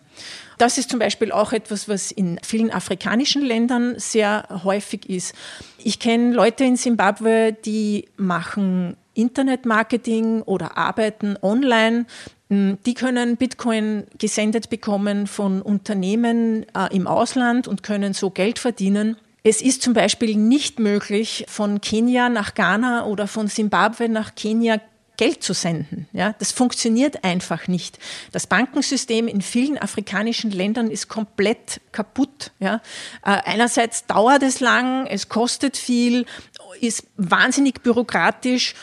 Das 0.59 0.77
ist 0.77 0.91
zum 0.91 0.99
Beispiel 0.99 1.31
auch 1.31 1.51
etwas, 1.53 1.89
was 1.89 2.11
in 2.11 2.39
vielen 2.43 2.71
afrikanischen 2.71 3.41
Ländern 3.41 3.95
sehr 3.97 4.47
häufig 4.63 5.09
ist. 5.09 5.33
Ich 5.83 5.99
kenne 5.99 6.33
Leute 6.33 6.63
in 6.63 6.77
Simbabwe, 6.77 7.51
die 7.65 8.07
machen 8.15 8.95
Internetmarketing 9.15 10.43
oder 10.43 10.77
arbeiten 10.77 11.37
online. 11.41 12.05
Die 12.49 12.93
können 12.93 13.37
Bitcoin 13.37 14.05
gesendet 14.19 14.69
bekommen 14.69 15.25
von 15.25 15.63
Unternehmen 15.63 16.65
äh, 16.75 16.95
im 16.95 17.07
Ausland 17.07 17.67
und 17.67 17.81
können 17.81 18.13
so 18.13 18.29
Geld 18.29 18.59
verdienen. 18.59 19.17
Es 19.43 19.61
ist 19.61 19.81
zum 19.81 19.93
Beispiel 19.93 20.35
nicht 20.35 20.79
möglich, 20.79 21.45
von 21.47 21.81
Kenia 21.81 22.29
nach 22.29 22.53
Ghana 22.53 23.05
oder 23.05 23.27
von 23.27 23.47
Simbabwe 23.47 24.09
nach 24.09 24.35
Kenia 24.35 24.79
Geld 25.17 25.43
zu 25.43 25.53
senden. 25.53 26.07
Ja, 26.13 26.35
das 26.39 26.51
funktioniert 26.51 27.23
einfach 27.23 27.67
nicht. 27.67 27.97
Das 28.31 28.47
Bankensystem 28.47 29.27
in 29.27 29.41
vielen 29.41 29.77
afrikanischen 29.77 30.51
Ländern 30.51 30.91
ist 30.91 31.07
komplett 31.07 31.81
kaputt. 31.91 32.51
Ja. 32.59 32.75
Äh, 33.23 33.37
einerseits 33.45 34.05
dauert 34.05 34.43
es 34.43 34.59
lang, 34.59 35.07
es 35.07 35.29
kostet 35.29 35.77
viel, 35.77 36.25
ist 36.81 37.07
wahnsinnig 37.17 37.81
bürokratisch 37.81 38.75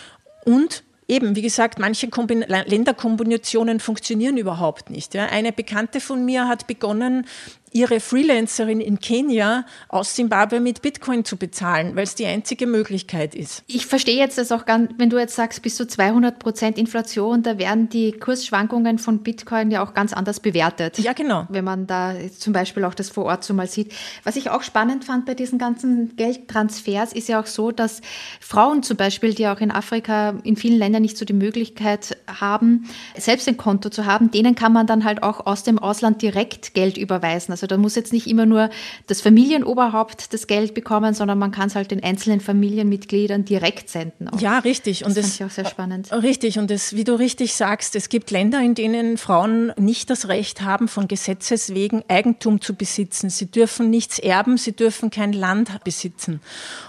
und 0.44 0.82
Eben, 1.12 1.36
wie 1.36 1.42
gesagt, 1.42 1.78
manche 1.78 2.08
Kombin 2.08 2.40
Länderkombinationen 2.40 3.80
funktionieren 3.80 4.38
überhaupt 4.38 4.88
nicht. 4.88 5.12
Ja. 5.12 5.26
Eine 5.26 5.52
Bekannte 5.52 6.00
von 6.00 6.24
mir 6.24 6.48
hat 6.48 6.66
begonnen, 6.66 7.26
ihre 7.72 8.00
Freelancerin 8.00 8.80
in 8.80 9.00
Kenia 9.00 9.64
aus 9.88 10.14
Zimbabwe 10.14 10.60
mit 10.60 10.82
Bitcoin 10.82 11.24
zu 11.24 11.36
bezahlen, 11.36 11.96
weil 11.96 12.04
es 12.04 12.14
die 12.14 12.26
einzige 12.26 12.66
Möglichkeit 12.66 13.34
ist. 13.34 13.62
Ich 13.66 13.86
verstehe 13.86 14.16
jetzt 14.16 14.38
das 14.38 14.52
auch 14.52 14.64
ganz, 14.64 14.92
wenn 14.98 15.10
du 15.10 15.18
jetzt 15.18 15.34
sagst, 15.34 15.62
bis 15.62 15.76
zu 15.76 15.86
200 15.86 16.38
Prozent 16.38 16.78
Inflation, 16.78 17.42
da 17.42 17.58
werden 17.58 17.88
die 17.88 18.12
Kursschwankungen 18.12 18.98
von 18.98 19.22
Bitcoin 19.22 19.70
ja 19.70 19.84
auch 19.84 19.94
ganz 19.94 20.12
anders 20.12 20.40
bewertet. 20.40 20.98
Ja, 20.98 21.12
genau. 21.12 21.46
Wenn 21.48 21.64
man 21.64 21.86
da 21.86 22.14
zum 22.38 22.52
Beispiel 22.52 22.84
auch 22.84 22.94
das 22.94 23.08
vor 23.08 23.24
Ort 23.24 23.44
so 23.44 23.54
mal 23.54 23.66
sieht. 23.66 23.92
Was 24.24 24.36
ich 24.36 24.50
auch 24.50 24.62
spannend 24.62 25.04
fand 25.04 25.26
bei 25.26 25.34
diesen 25.34 25.58
ganzen 25.58 26.16
Geldtransfers, 26.16 27.12
ist 27.12 27.28
ja 27.28 27.40
auch 27.40 27.46
so, 27.46 27.70
dass 27.70 28.00
Frauen 28.40 28.82
zum 28.82 28.96
Beispiel, 28.96 29.34
die 29.34 29.46
auch 29.46 29.60
in 29.60 29.70
Afrika 29.70 30.34
in 30.44 30.56
vielen 30.56 30.78
Ländern 30.78 31.02
nicht 31.02 31.16
so 31.16 31.24
die 31.24 31.32
Möglichkeit 31.32 32.16
haben, 32.40 32.88
selbst 33.16 33.48
ein 33.48 33.56
Konto 33.56 33.88
zu 33.88 34.06
haben, 34.06 34.30
denen 34.30 34.54
kann 34.54 34.72
man 34.72 34.86
dann 34.86 35.04
halt 35.04 35.22
auch 35.22 35.46
aus 35.46 35.62
dem 35.62 35.78
Ausland 35.78 36.22
direkt 36.22 36.74
Geld 36.74 36.96
überweisen. 36.96 37.52
Also 37.52 37.61
also 37.62 37.68
da 37.68 37.76
muss 37.76 37.94
jetzt 37.94 38.12
nicht 38.12 38.26
immer 38.26 38.44
nur 38.44 38.70
das 39.06 39.20
Familienoberhaupt 39.20 40.32
das 40.32 40.48
Geld 40.48 40.74
bekommen, 40.74 41.14
sondern 41.14 41.38
man 41.38 41.52
kann 41.52 41.68
es 41.68 41.76
halt 41.76 41.92
den 41.92 42.02
einzelnen 42.02 42.40
Familienmitgliedern 42.40 43.44
direkt 43.44 43.88
senden. 43.88 44.28
Auch. 44.28 44.40
Ja, 44.40 44.58
richtig. 44.58 45.04
Und 45.04 45.16
das 45.16 45.26
fand 45.26 45.34
ich 45.34 45.44
auch 45.44 45.50
sehr 45.50 45.66
spannend. 45.66 46.10
Richtig. 46.12 46.58
Und 46.58 46.70
das, 46.72 46.96
wie 46.96 47.04
du 47.04 47.14
richtig 47.14 47.54
sagst, 47.54 47.94
es 47.94 48.08
gibt 48.08 48.32
Länder, 48.32 48.60
in 48.60 48.74
denen 48.74 49.16
Frauen 49.16 49.72
nicht 49.76 50.10
das 50.10 50.26
Recht 50.26 50.62
haben, 50.62 50.88
von 50.88 51.06
Gesetzes 51.06 51.72
wegen 51.72 52.02
Eigentum 52.08 52.60
zu 52.60 52.74
besitzen. 52.74 53.30
Sie 53.30 53.46
dürfen 53.46 53.90
nichts 53.90 54.18
erben, 54.18 54.56
sie 54.56 54.72
dürfen 54.72 55.10
kein 55.10 55.32
Land 55.32 55.70
besitzen. 55.84 56.40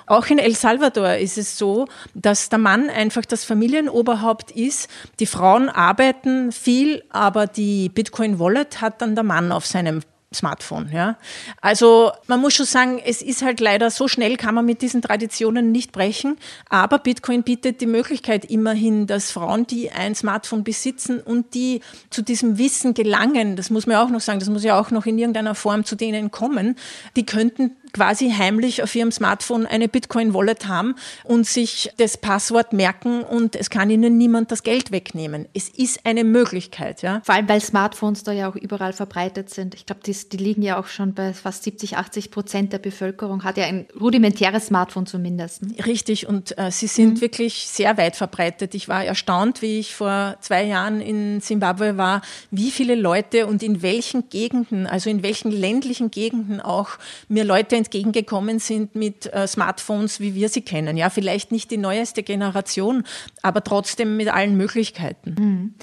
Auch 0.07 0.25
in 0.27 0.39
El 0.39 0.55
Salvador 0.55 1.15
ist 1.15 1.38
es 1.38 1.57
so, 1.57 1.88
dass 2.15 2.49
der 2.49 2.59
Mann 2.59 2.89
einfach 2.89 3.25
das 3.25 3.45
Familienoberhaupt 3.45 4.49
ist. 4.49 4.89
Die 5.19 5.27
Frauen 5.27 5.69
arbeiten 5.69 6.51
viel, 6.51 7.03
aber 7.09 7.45
die 7.45 7.89
Bitcoin 7.89 8.39
Wallet 8.39 8.81
hat 8.81 9.01
dann 9.03 9.13
der 9.13 9.23
Mann 9.23 9.51
auf 9.51 9.67
seinem 9.67 10.01
Smartphone. 10.33 10.89
Ja. 10.91 11.17
Also 11.61 12.11
man 12.27 12.39
muss 12.39 12.53
schon 12.53 12.65
sagen, 12.65 13.01
es 13.03 13.21
ist 13.21 13.41
halt 13.41 13.59
leider 13.59 13.89
so 13.89 14.07
schnell 14.07 14.37
kann 14.37 14.55
man 14.55 14.65
mit 14.65 14.81
diesen 14.81 15.01
Traditionen 15.01 15.71
nicht 15.71 15.91
brechen, 15.91 16.37
aber 16.69 16.99
Bitcoin 16.99 17.43
bietet 17.43 17.81
die 17.81 17.85
Möglichkeit 17.85 18.45
immerhin, 18.45 19.07
dass 19.07 19.31
Frauen, 19.31 19.67
die 19.67 19.91
ein 19.91 20.15
Smartphone 20.15 20.63
besitzen 20.63 21.19
und 21.19 21.53
die 21.53 21.81
zu 22.09 22.21
diesem 22.21 22.57
Wissen 22.57 22.93
gelangen, 22.93 23.55
das 23.55 23.69
muss 23.69 23.87
man 23.87 23.97
auch 23.97 24.09
noch 24.09 24.21
sagen, 24.21 24.39
das 24.39 24.49
muss 24.49 24.63
ja 24.63 24.79
auch 24.79 24.91
noch 24.91 25.05
in 25.05 25.17
irgendeiner 25.17 25.55
Form 25.55 25.85
zu 25.85 25.95
denen 25.95 26.31
kommen, 26.31 26.75
die 27.15 27.25
könnten 27.25 27.75
quasi 27.93 28.32
heimlich 28.32 28.82
auf 28.82 28.93
ihrem 28.95 29.12
Smartphone 29.12 29.65
eine 29.67 29.88
Bitcoin-Wallet 29.88 30.67
haben 30.67 30.95
und 31.23 31.45
sich 31.45 31.91
das 31.97 32.17
Passwort 32.17 32.73
merken 32.73 33.21
und 33.21 33.56
es 33.56 33.69
kann 33.69 33.89
ihnen 33.89 34.17
niemand 34.17 34.51
das 34.51 34.63
Geld 34.63 34.91
wegnehmen. 34.91 35.47
Es 35.53 35.69
ist 35.69 36.06
eine 36.06 36.23
Möglichkeit. 36.23 37.03
Ja. 37.03 37.21
Vor 37.23 37.36
allem, 37.36 37.47
weil 37.47 37.62
Smartphones 37.62 38.23
da 38.23 38.32
ja 38.32 38.49
auch 38.49 38.56
überall 38.56 38.93
verbreitet 38.93 39.51
sind. 39.51 39.75
Ich 39.75 39.86
glaube, 39.86 40.01
die, 40.06 40.15
die, 40.32 40.38
liegen 40.38 40.63
ja 40.63 40.79
auch 40.79 40.88
schon 40.88 41.13
bei 41.13 41.34
fast 41.34 41.63
70, 41.63 41.97
80 41.97 42.32
Prozent 42.32 42.73
der 42.73 42.79
Bevölkerung, 42.79 43.43
hat 43.43 43.58
ja 43.58 43.65
ein 43.65 43.86
rudimentäres 43.99 44.67
Smartphone 44.67 45.06
zumindest. 45.06 45.62
Richtig, 45.86 46.27
und 46.27 46.58
äh, 46.58 46.71
sie 46.71 46.88
sind 46.88 47.15
mhm. 47.15 47.21
wirklich 47.21 47.67
sehr 47.67 47.97
weit 47.97 48.15
verbreitet. 48.15 48.73
Ich 48.73 48.89
war 48.89 49.06
erstaunt, 49.06 49.62
wie 49.62 49.79
ich 49.79 49.93
vor 49.95 50.36
zwei 50.41 50.63
Jahren 50.63 50.99
in 50.99 51.41
Simbabwe 51.41 51.97
war, 51.97 52.21
wie 52.49 52.71
viele 52.71 52.95
Leute 52.95 53.45
und 53.45 53.62
in 53.62 53.84
welchen 53.84 54.29
Gegenden, 54.29 54.88
also 54.88 55.12
in 55.12 55.21
welchen 55.21 55.51
ländlichen 55.51 56.10
Gegenden 56.10 56.60
auch 56.60 56.97
mir 57.27 57.43
Leute 57.43 57.75
entgegengekommen 57.83 58.59
sind 58.59 58.95
mit 58.95 59.31
äh, 59.33 59.47
Smartphones, 59.47 60.19
wie 60.19 60.35
wir 60.35 60.47
sie 60.47 60.61
kennen. 60.61 60.95
Ja, 60.95 61.09
vielleicht 61.09 61.51
nicht 61.51 61.69
die 61.69 61.77
neueste 61.77 62.23
Generation, 62.23 63.03
aber 63.41 63.63
trotzdem 63.63 64.15
mit 64.15 64.29
allen 64.29 64.55
Möglichkeiten. 64.55 65.35
Mhm. 65.37 65.73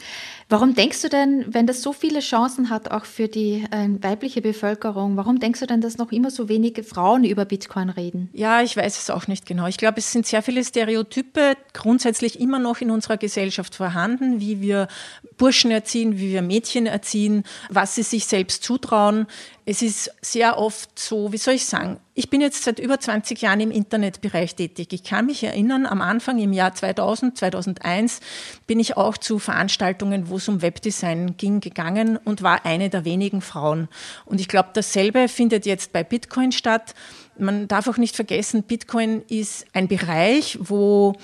Warum 0.51 0.75
denkst 0.75 1.01
du 1.03 1.09
denn, 1.09 1.45
wenn 1.47 1.69
das 1.69 1.81
so 1.81 1.93
viele 1.93 2.19
Chancen 2.19 2.71
hat, 2.71 2.91
auch 2.91 3.05
für 3.05 3.29
die 3.29 3.65
äh, 3.71 3.89
weibliche 4.03 4.43
Bevölkerung, 4.43 5.17
warum 5.17 5.39
denkst 5.39 5.61
du 5.61 5.67
denn, 5.67 5.81
dass 5.81 5.97
noch 5.97 6.11
immer 6.11 6.33
so 6.33 6.49
wenige 6.49 6.83
Frauen 6.83 7.23
über 7.23 7.45
Bitcoin 7.45 7.89
reden? 7.89 8.31
Ja, 8.33 8.61
ich 8.61 8.77
weiß 8.77 8.99
es 8.99 9.11
auch 9.11 9.29
nicht 9.29 9.47
genau. 9.47 9.69
Ich 9.69 9.77
glaube, 9.77 9.99
es 9.99 10.11
sind 10.11 10.27
sehr 10.27 10.43
viele 10.43 10.65
Stereotype 10.65 11.57
grundsätzlich 11.73 12.41
immer 12.41 12.59
noch 12.59 12.81
in 12.81 12.91
unserer 12.91 13.17
Gesellschaft 13.17 13.77
vorhanden, 13.77 14.41
wie 14.41 14.61
wir 14.61 14.89
Burschen 15.39 15.71
erziehen, 15.71 16.19
wie 16.19 16.33
wir 16.33 16.43
Mädchen 16.43 16.87
erziehen, 16.87 17.45
was 17.69 17.95
sie 17.95 18.03
sich 18.03 18.27
selbst 18.27 18.65
zutrauen. 18.65 19.29
Es 19.67 19.83
ist 19.83 20.11
sehr 20.21 20.59
oft 20.59 20.99
so, 20.99 21.33
wie 21.33 21.39
soll 21.39 21.55
ich 21.55 21.67
sagen, 21.67 22.01
ich 22.21 22.29
bin 22.29 22.43
jetzt 22.43 22.65
seit 22.65 22.79
über 22.79 23.01
20 23.01 23.41
Jahren 23.41 23.61
im 23.61 23.71
Internetbereich 23.71 24.55
tätig. 24.55 24.93
Ich 24.93 25.05
kann 25.05 25.25
mich 25.25 25.43
erinnern, 25.43 25.87
am 25.87 26.03
Anfang 26.03 26.39
im 26.39 26.53
Jahr 26.53 26.75
2000, 26.75 27.39
2001 27.39 28.21
bin 28.67 28.79
ich 28.79 28.99
auch 28.99 29.17
zu 29.17 29.39
Veranstaltungen, 29.39 30.29
wo 30.29 30.37
es 30.37 30.47
um 30.47 30.61
Webdesign 30.61 31.39
ging, 31.39 31.61
gegangen 31.61 32.19
und 32.19 32.43
war 32.43 32.67
eine 32.67 32.91
der 32.91 33.07
wenigen 33.07 33.41
Frauen. 33.41 33.89
Und 34.27 34.39
ich 34.39 34.49
glaube, 34.49 34.69
dasselbe 34.75 35.29
findet 35.29 35.65
jetzt 35.65 35.95
bei 35.95 36.05
Bitcoin 36.05 36.53
statt. 36.53 36.95
Man 37.39 37.69
darf 37.69 37.89
auch 37.89 37.97
nicht 37.97 38.17
vergessen, 38.17 38.65
Bitcoin 38.65 39.23
ist 39.27 39.65
ein 39.73 39.89
Bereich, 39.89 40.59
wo 40.61 41.15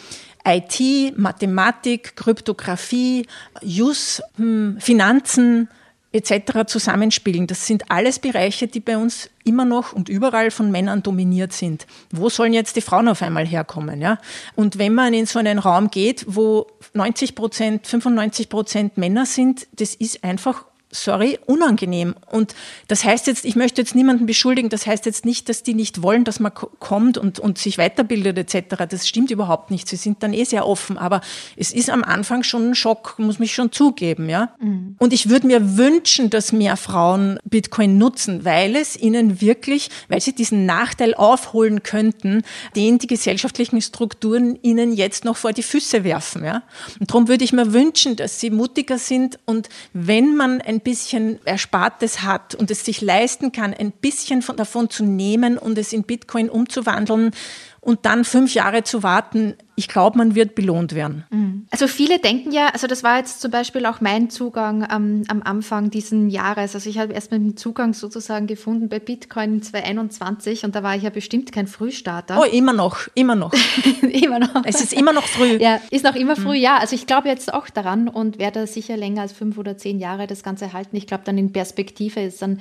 IT, 0.47 1.19
Mathematik, 1.19 2.17
Kryptographie, 2.17 3.27
Jus, 3.61 4.23
hm, 4.37 4.79
Finanzen, 4.81 5.69
etc. 6.13 6.67
zusammenspielen. 6.67 7.47
Das 7.47 7.67
sind 7.67 7.91
alles 7.91 8.19
Bereiche, 8.19 8.69
die 8.69 8.81
bei 8.81 8.97
uns 8.97 9.31
immer 9.45 9.65
noch 9.65 9.93
und 9.93 10.09
überall 10.09 10.51
von 10.51 10.71
Männern 10.71 11.03
dominiert 11.03 11.53
sind. 11.53 11.87
Wo 12.11 12.29
sollen 12.29 12.53
jetzt 12.53 12.77
die 12.77 12.81
Frauen 12.81 13.09
auf 13.09 13.23
einmal 13.23 13.47
herkommen? 13.47 14.01
Ja? 14.01 14.19
Und 14.55 14.79
wenn 14.79 14.95
man 14.95 15.15
in 15.15 15.27
so 15.27 15.39
einen 15.39 15.59
Raum 15.59 15.91
geht, 15.91 16.25
wo 16.29 16.67
90 16.95 17.35
Prozent, 17.35 17.87
95 17.87 18.49
Prozent 18.49 18.97
Männer 18.97 19.27
sind, 19.27 19.67
das 19.73 19.95
ist 19.95 20.25
einfach 20.25 20.65
sorry, 21.03 21.39
unangenehm. 21.47 22.15
Und 22.31 22.55
das 22.89 23.05
heißt 23.05 23.27
jetzt, 23.27 23.45
ich 23.45 23.57
möchte 23.57 23.81
jetzt 23.81 23.95
niemanden 23.95 24.27
beschuldigen, 24.27 24.69
das 24.69 24.87
heißt 24.87 25.07
jetzt 25.07 25.25
nicht, 25.25 25.49
dass 25.49 25.63
die 25.63 25.75
nicht 25.75 26.03
wollen, 26.03 26.25
dass 26.25 26.41
man 26.41 26.53
kommt 26.55 27.19
und, 27.19 27.39
und 27.39 27.59
sich 27.59 27.79
weiterbildet 27.79 28.39
etc. 28.39 28.85
Das 28.89 29.07
stimmt 29.07 29.31
überhaupt 29.31 29.71
nicht. 29.71 29.89
Sie 29.89 29.97
sind 29.97 30.23
dann 30.23 30.33
eh 30.33 30.45
sehr 30.45 30.67
offen. 30.67 30.99
Aber 30.99 31.21
es 31.57 31.73
ist 31.73 31.91
am 31.91 32.05
Anfang 32.05 32.43
schon 32.43 32.71
ein 32.71 32.75
Schock, 32.75 33.19
muss 33.19 33.39
mich 33.39 33.55
schon 33.55 33.73
zugeben. 33.73 34.29
Ja? 34.29 34.55
Mhm. 34.61 34.97
Und 34.99 35.13
ich 35.13 35.29
würde 35.29 35.47
mir 35.47 35.77
wünschen, 35.77 36.31
dass 36.31 36.53
mehr 36.53 36.77
Frauen 36.77 37.39
Bitcoin 37.45 37.99
nutzen, 37.99 38.45
weil 38.45 38.77
es 38.77 38.97
ihnen 38.97 39.41
wirklich, 39.41 39.91
weil 40.09 40.21
sie 40.21 40.33
diesen 40.33 40.67
Nachteil 40.67 41.15
aufholen 41.15 41.83
könnten, 41.83 42.43
den 42.75 42.99
die 42.99 43.07
gesellschaftlichen 43.07 43.81
Strukturen 43.81 44.59
ihnen 44.63 44.93
jetzt 44.93 45.25
noch 45.25 45.37
vor 45.37 45.53
die 45.53 45.63
Füße 45.63 46.05
werfen. 46.05 46.45
Ja? 46.45 46.63
Und 47.01 47.11
darum 47.11 47.29
würde 47.29 47.45
ich 47.45 47.53
mir 47.53 47.73
wünschen, 47.73 48.17
dass 48.17 48.41
sie 48.41 48.51
mutiger 48.51 48.99
sind 48.99 49.39
und 49.45 49.69
wenn 49.93 50.37
man 50.37 50.61
ein 50.61 50.81
bisschen 50.87 51.41
Erspartes 51.45 52.23
hat 52.23 52.55
und 52.55 52.71
es 52.71 52.85
sich 52.85 53.01
leisten 53.01 53.51
kann, 53.51 53.75
ein 53.75 53.91
bisschen 53.91 54.41
von, 54.41 54.57
davon 54.57 54.89
zu 54.89 55.05
nehmen 55.05 55.59
und 55.59 55.77
es 55.79 55.93
in 55.93 56.05
Bitcoin 56.05 56.49
umzuwandeln 56.49 57.33
und 57.81 58.07
dann 58.07 58.25
fünf 58.25 58.55
Jahre 58.55 58.85
zu 58.85 59.03
warten, 59.03 59.57
ich 59.79 59.89
glaube, 59.89 60.17
man 60.17 60.35
wird 60.35 60.55
belohnt 60.55 60.95
werden. 60.95 61.25
Mhm. 61.31 61.67
Also 61.71 61.87
viele 61.87 62.19
denken 62.19 62.51
ja, 62.51 62.69
also 62.69 62.87
das 62.87 63.05
war 63.05 63.19
jetzt 63.19 63.43
zum 63.43 63.51
Beispiel 63.51 63.85
auch 63.85 64.01
mein 64.01 64.31
Zugang 64.31 64.89
ähm, 64.91 65.25
am 65.29 65.43
Anfang 65.43 65.91
diesen 65.91 66.31
Jahres. 66.31 66.75
Also 66.75 66.89
ich 66.89 66.99
habe 66.99 67.13
erst 67.13 67.31
mal 67.31 67.39
den 67.39 67.59
Zugang 67.59 67.93
sozusagen 67.93 68.47
gefunden 68.47 68.89
bei 68.89 68.99
Bitcoin 68.99 69.61
2021 69.61 70.65
und 70.65 70.75
da 70.75 70.83
war 70.83 70.97
ich 70.97 71.03
ja 71.03 71.11
bestimmt 71.11 71.53
kein 71.53 71.67
Frühstarter. 71.67 72.39
Oh, 72.41 72.45
immer 72.45 72.73
noch, 72.73 73.01
immer 73.15 73.35
noch. 73.35 73.53
immer 74.03 74.39
noch. 74.39 74.65
Es 74.65 74.81
ist 74.81 74.95
immer 74.95 75.13
noch 75.13 75.27
früh. 75.27 75.59
Ja, 75.61 75.79
ist 75.91 76.05
noch 76.05 76.15
immer 76.15 76.37
früh, 76.37 76.57
mhm. 76.57 76.63
ja. 76.63 76.79
Also 76.79 76.95
ich 76.95 77.07
glaube 77.07 77.29
jetzt 77.29 77.53
auch 77.53 77.69
daran 77.69 78.09
und 78.09 78.39
werde 78.39 78.67
sicher 78.67 78.97
länger 78.97 79.23
als 79.23 79.33
fünf 79.33 79.59
oder 79.59 79.77
zehn 79.77 79.99
Jahre 79.99 80.27
das 80.27 80.43
Ganze 80.43 80.73
halten. 80.73 80.97
Ich 80.97 81.07
glaube 81.07 81.25
dann 81.27 81.37
in 81.37 81.53
Perspektive 81.53 82.21
ist 82.21 82.41
dann 82.41 82.61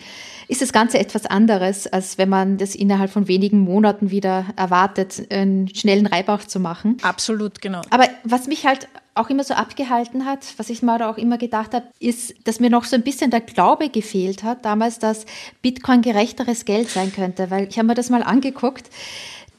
ist 0.50 0.62
das 0.62 0.74
Ganze 0.74 1.00
etwas 1.00 1.26
anderes, 1.26 1.88
als 1.88 2.18
wenn 2.18 2.28
man 2.28 2.58
das 2.58 2.76
innerhalb 2.76 3.10
von 3.10 3.30
wenigen 3.30 3.60
Monaten 3.60 4.12
wieder 4.12 4.48
erwartet, 4.58 5.28
einen 5.32 5.74
schnellen 5.74 6.08
Reibach 6.08 6.46
zu 6.46 6.60
machen. 6.60 6.98
Absolut, 7.06 7.62
genau. 7.62 7.82
Aber 7.92 8.08
was 8.24 8.48
mich 8.48 8.66
halt 8.66 8.88
auch 9.14 9.30
immer 9.30 9.44
so 9.44 9.54
abgehalten 9.54 10.26
hat, 10.26 10.40
was 10.58 10.72
ich 10.72 10.82
mir 10.82 11.08
auch 11.08 11.18
immer 11.18 11.38
gedacht 11.38 11.76
habe, 11.76 11.86
ist, 12.00 12.34
dass 12.46 12.60
mir 12.60 12.72
noch 12.72 12.84
so 12.84 12.96
ein 12.96 13.04
bisschen 13.04 13.30
der 13.30 13.42
Glaube 13.42 13.90
gefehlt 13.90 14.44
hat, 14.44 14.66
damals, 14.66 14.98
dass 14.98 15.28
Bitcoin 15.62 16.02
gerechteres 16.02 16.66
Geld 16.66 16.90
sein 16.90 17.14
könnte, 17.14 17.52
weil 17.52 17.68
ich 17.70 17.78
habe 17.78 17.88
mir 17.88 17.94
das 17.94 18.10
mal 18.10 18.24
angeguckt. 18.24 18.90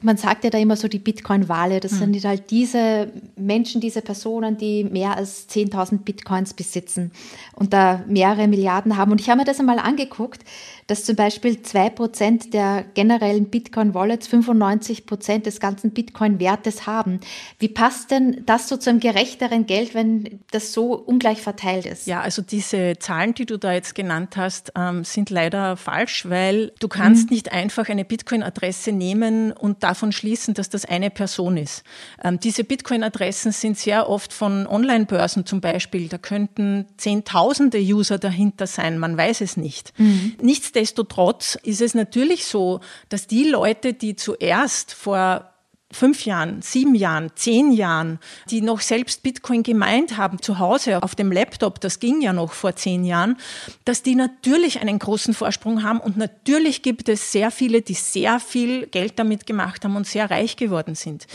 Man 0.02 0.16
sagt 0.16 0.42
ja 0.42 0.50
da 0.50 0.58
immer 0.58 0.76
so 0.76 0.88
die 0.88 0.98
Bitcoin-Wale. 0.98 1.78
Das 1.78 1.92
mhm. 1.92 2.12
sind 2.12 2.24
halt 2.24 2.50
diese 2.50 3.10
Menschen, 3.36 3.80
diese 3.80 4.02
Personen, 4.02 4.58
die 4.58 4.82
mehr 4.82 5.16
als 5.16 5.48
10.000 5.48 5.98
Bitcoins 5.98 6.52
besitzen 6.52 7.12
und 7.54 7.72
da 7.72 8.04
mehrere 8.08 8.48
Milliarden 8.48 8.96
haben. 8.96 9.12
Und 9.12 9.20
ich 9.20 9.30
habe 9.30 9.38
mir 9.38 9.44
das 9.44 9.60
einmal 9.60 9.78
angeguckt 9.78 10.42
dass 10.86 11.04
zum 11.04 11.16
Beispiel 11.16 11.52
2% 11.54 12.50
der 12.50 12.84
generellen 12.94 13.46
Bitcoin-Wallets 13.46 14.28
95% 14.28 15.42
des 15.42 15.58
ganzen 15.58 15.90
Bitcoin-Wertes 15.90 16.86
haben. 16.86 17.20
Wie 17.58 17.68
passt 17.68 18.10
denn 18.10 18.42
das 18.46 18.68
so 18.68 18.76
zu 18.76 18.90
einem 18.90 19.00
gerechteren 19.00 19.66
Geld, 19.66 19.94
wenn 19.94 20.40
das 20.52 20.72
so 20.72 20.94
ungleich 20.94 21.40
verteilt 21.42 21.86
ist? 21.86 22.06
Ja, 22.06 22.20
also 22.20 22.42
diese 22.42 22.98
Zahlen, 22.98 23.34
die 23.34 23.46
du 23.46 23.58
da 23.58 23.72
jetzt 23.72 23.94
genannt 23.94 24.36
hast, 24.36 24.72
ähm, 24.76 25.04
sind 25.04 25.30
leider 25.30 25.76
falsch, 25.76 26.28
weil 26.28 26.72
du 26.78 26.88
kannst 26.88 27.30
mhm. 27.30 27.34
nicht 27.34 27.52
einfach 27.52 27.88
eine 27.88 28.04
Bitcoin-Adresse 28.04 28.92
nehmen 28.92 29.52
und 29.52 29.82
davon 29.82 30.12
schließen, 30.12 30.54
dass 30.54 30.70
das 30.70 30.84
eine 30.84 31.10
Person 31.10 31.56
ist. 31.56 31.82
Ähm, 32.22 32.38
diese 32.38 32.62
Bitcoin-Adressen 32.62 33.50
sind 33.50 33.76
sehr 33.76 34.08
oft 34.08 34.32
von 34.32 34.66
Online-Börsen 34.68 35.46
zum 35.46 35.60
Beispiel. 35.60 36.08
Da 36.08 36.18
könnten 36.18 36.86
Zehntausende 36.96 37.78
User 37.78 38.18
dahinter 38.18 38.68
sein, 38.68 38.98
man 38.98 39.16
weiß 39.16 39.40
es 39.40 39.56
nicht. 39.56 39.92
Mhm. 39.98 40.36
Nichts 40.40 40.75
Nichtsdestotrotz 40.76 41.56
ist 41.62 41.80
es 41.80 41.94
natürlich 41.94 42.44
so, 42.44 42.80
dass 43.08 43.26
die 43.26 43.44
Leute, 43.44 43.94
die 43.94 44.14
zuerst 44.14 44.92
vor 44.92 45.50
fünf 45.90 46.26
Jahren, 46.26 46.60
sieben 46.60 46.94
Jahren, 46.94 47.30
zehn 47.34 47.72
Jahren, 47.72 48.18
die 48.50 48.60
noch 48.60 48.82
selbst 48.82 49.22
Bitcoin 49.22 49.62
gemeint 49.62 50.18
haben, 50.18 50.42
zu 50.42 50.58
Hause 50.58 51.02
auf 51.02 51.14
dem 51.14 51.32
Laptop, 51.32 51.80
das 51.80 51.98
ging 51.98 52.20
ja 52.20 52.34
noch 52.34 52.52
vor 52.52 52.76
zehn 52.76 53.04
Jahren, 53.04 53.38
dass 53.86 54.02
die 54.02 54.16
natürlich 54.16 54.80
einen 54.82 54.98
großen 54.98 55.32
Vorsprung 55.32 55.82
haben 55.82 55.98
und 55.98 56.18
natürlich 56.18 56.82
gibt 56.82 57.08
es 57.08 57.32
sehr 57.32 57.50
viele, 57.50 57.80
die 57.80 57.94
sehr 57.94 58.38
viel 58.38 58.86
Geld 58.86 59.18
damit 59.18 59.46
gemacht 59.46 59.82
haben 59.82 59.96
und 59.96 60.06
sehr 60.06 60.30
reich 60.30 60.56
geworden 60.56 60.94
sind. 60.94 61.26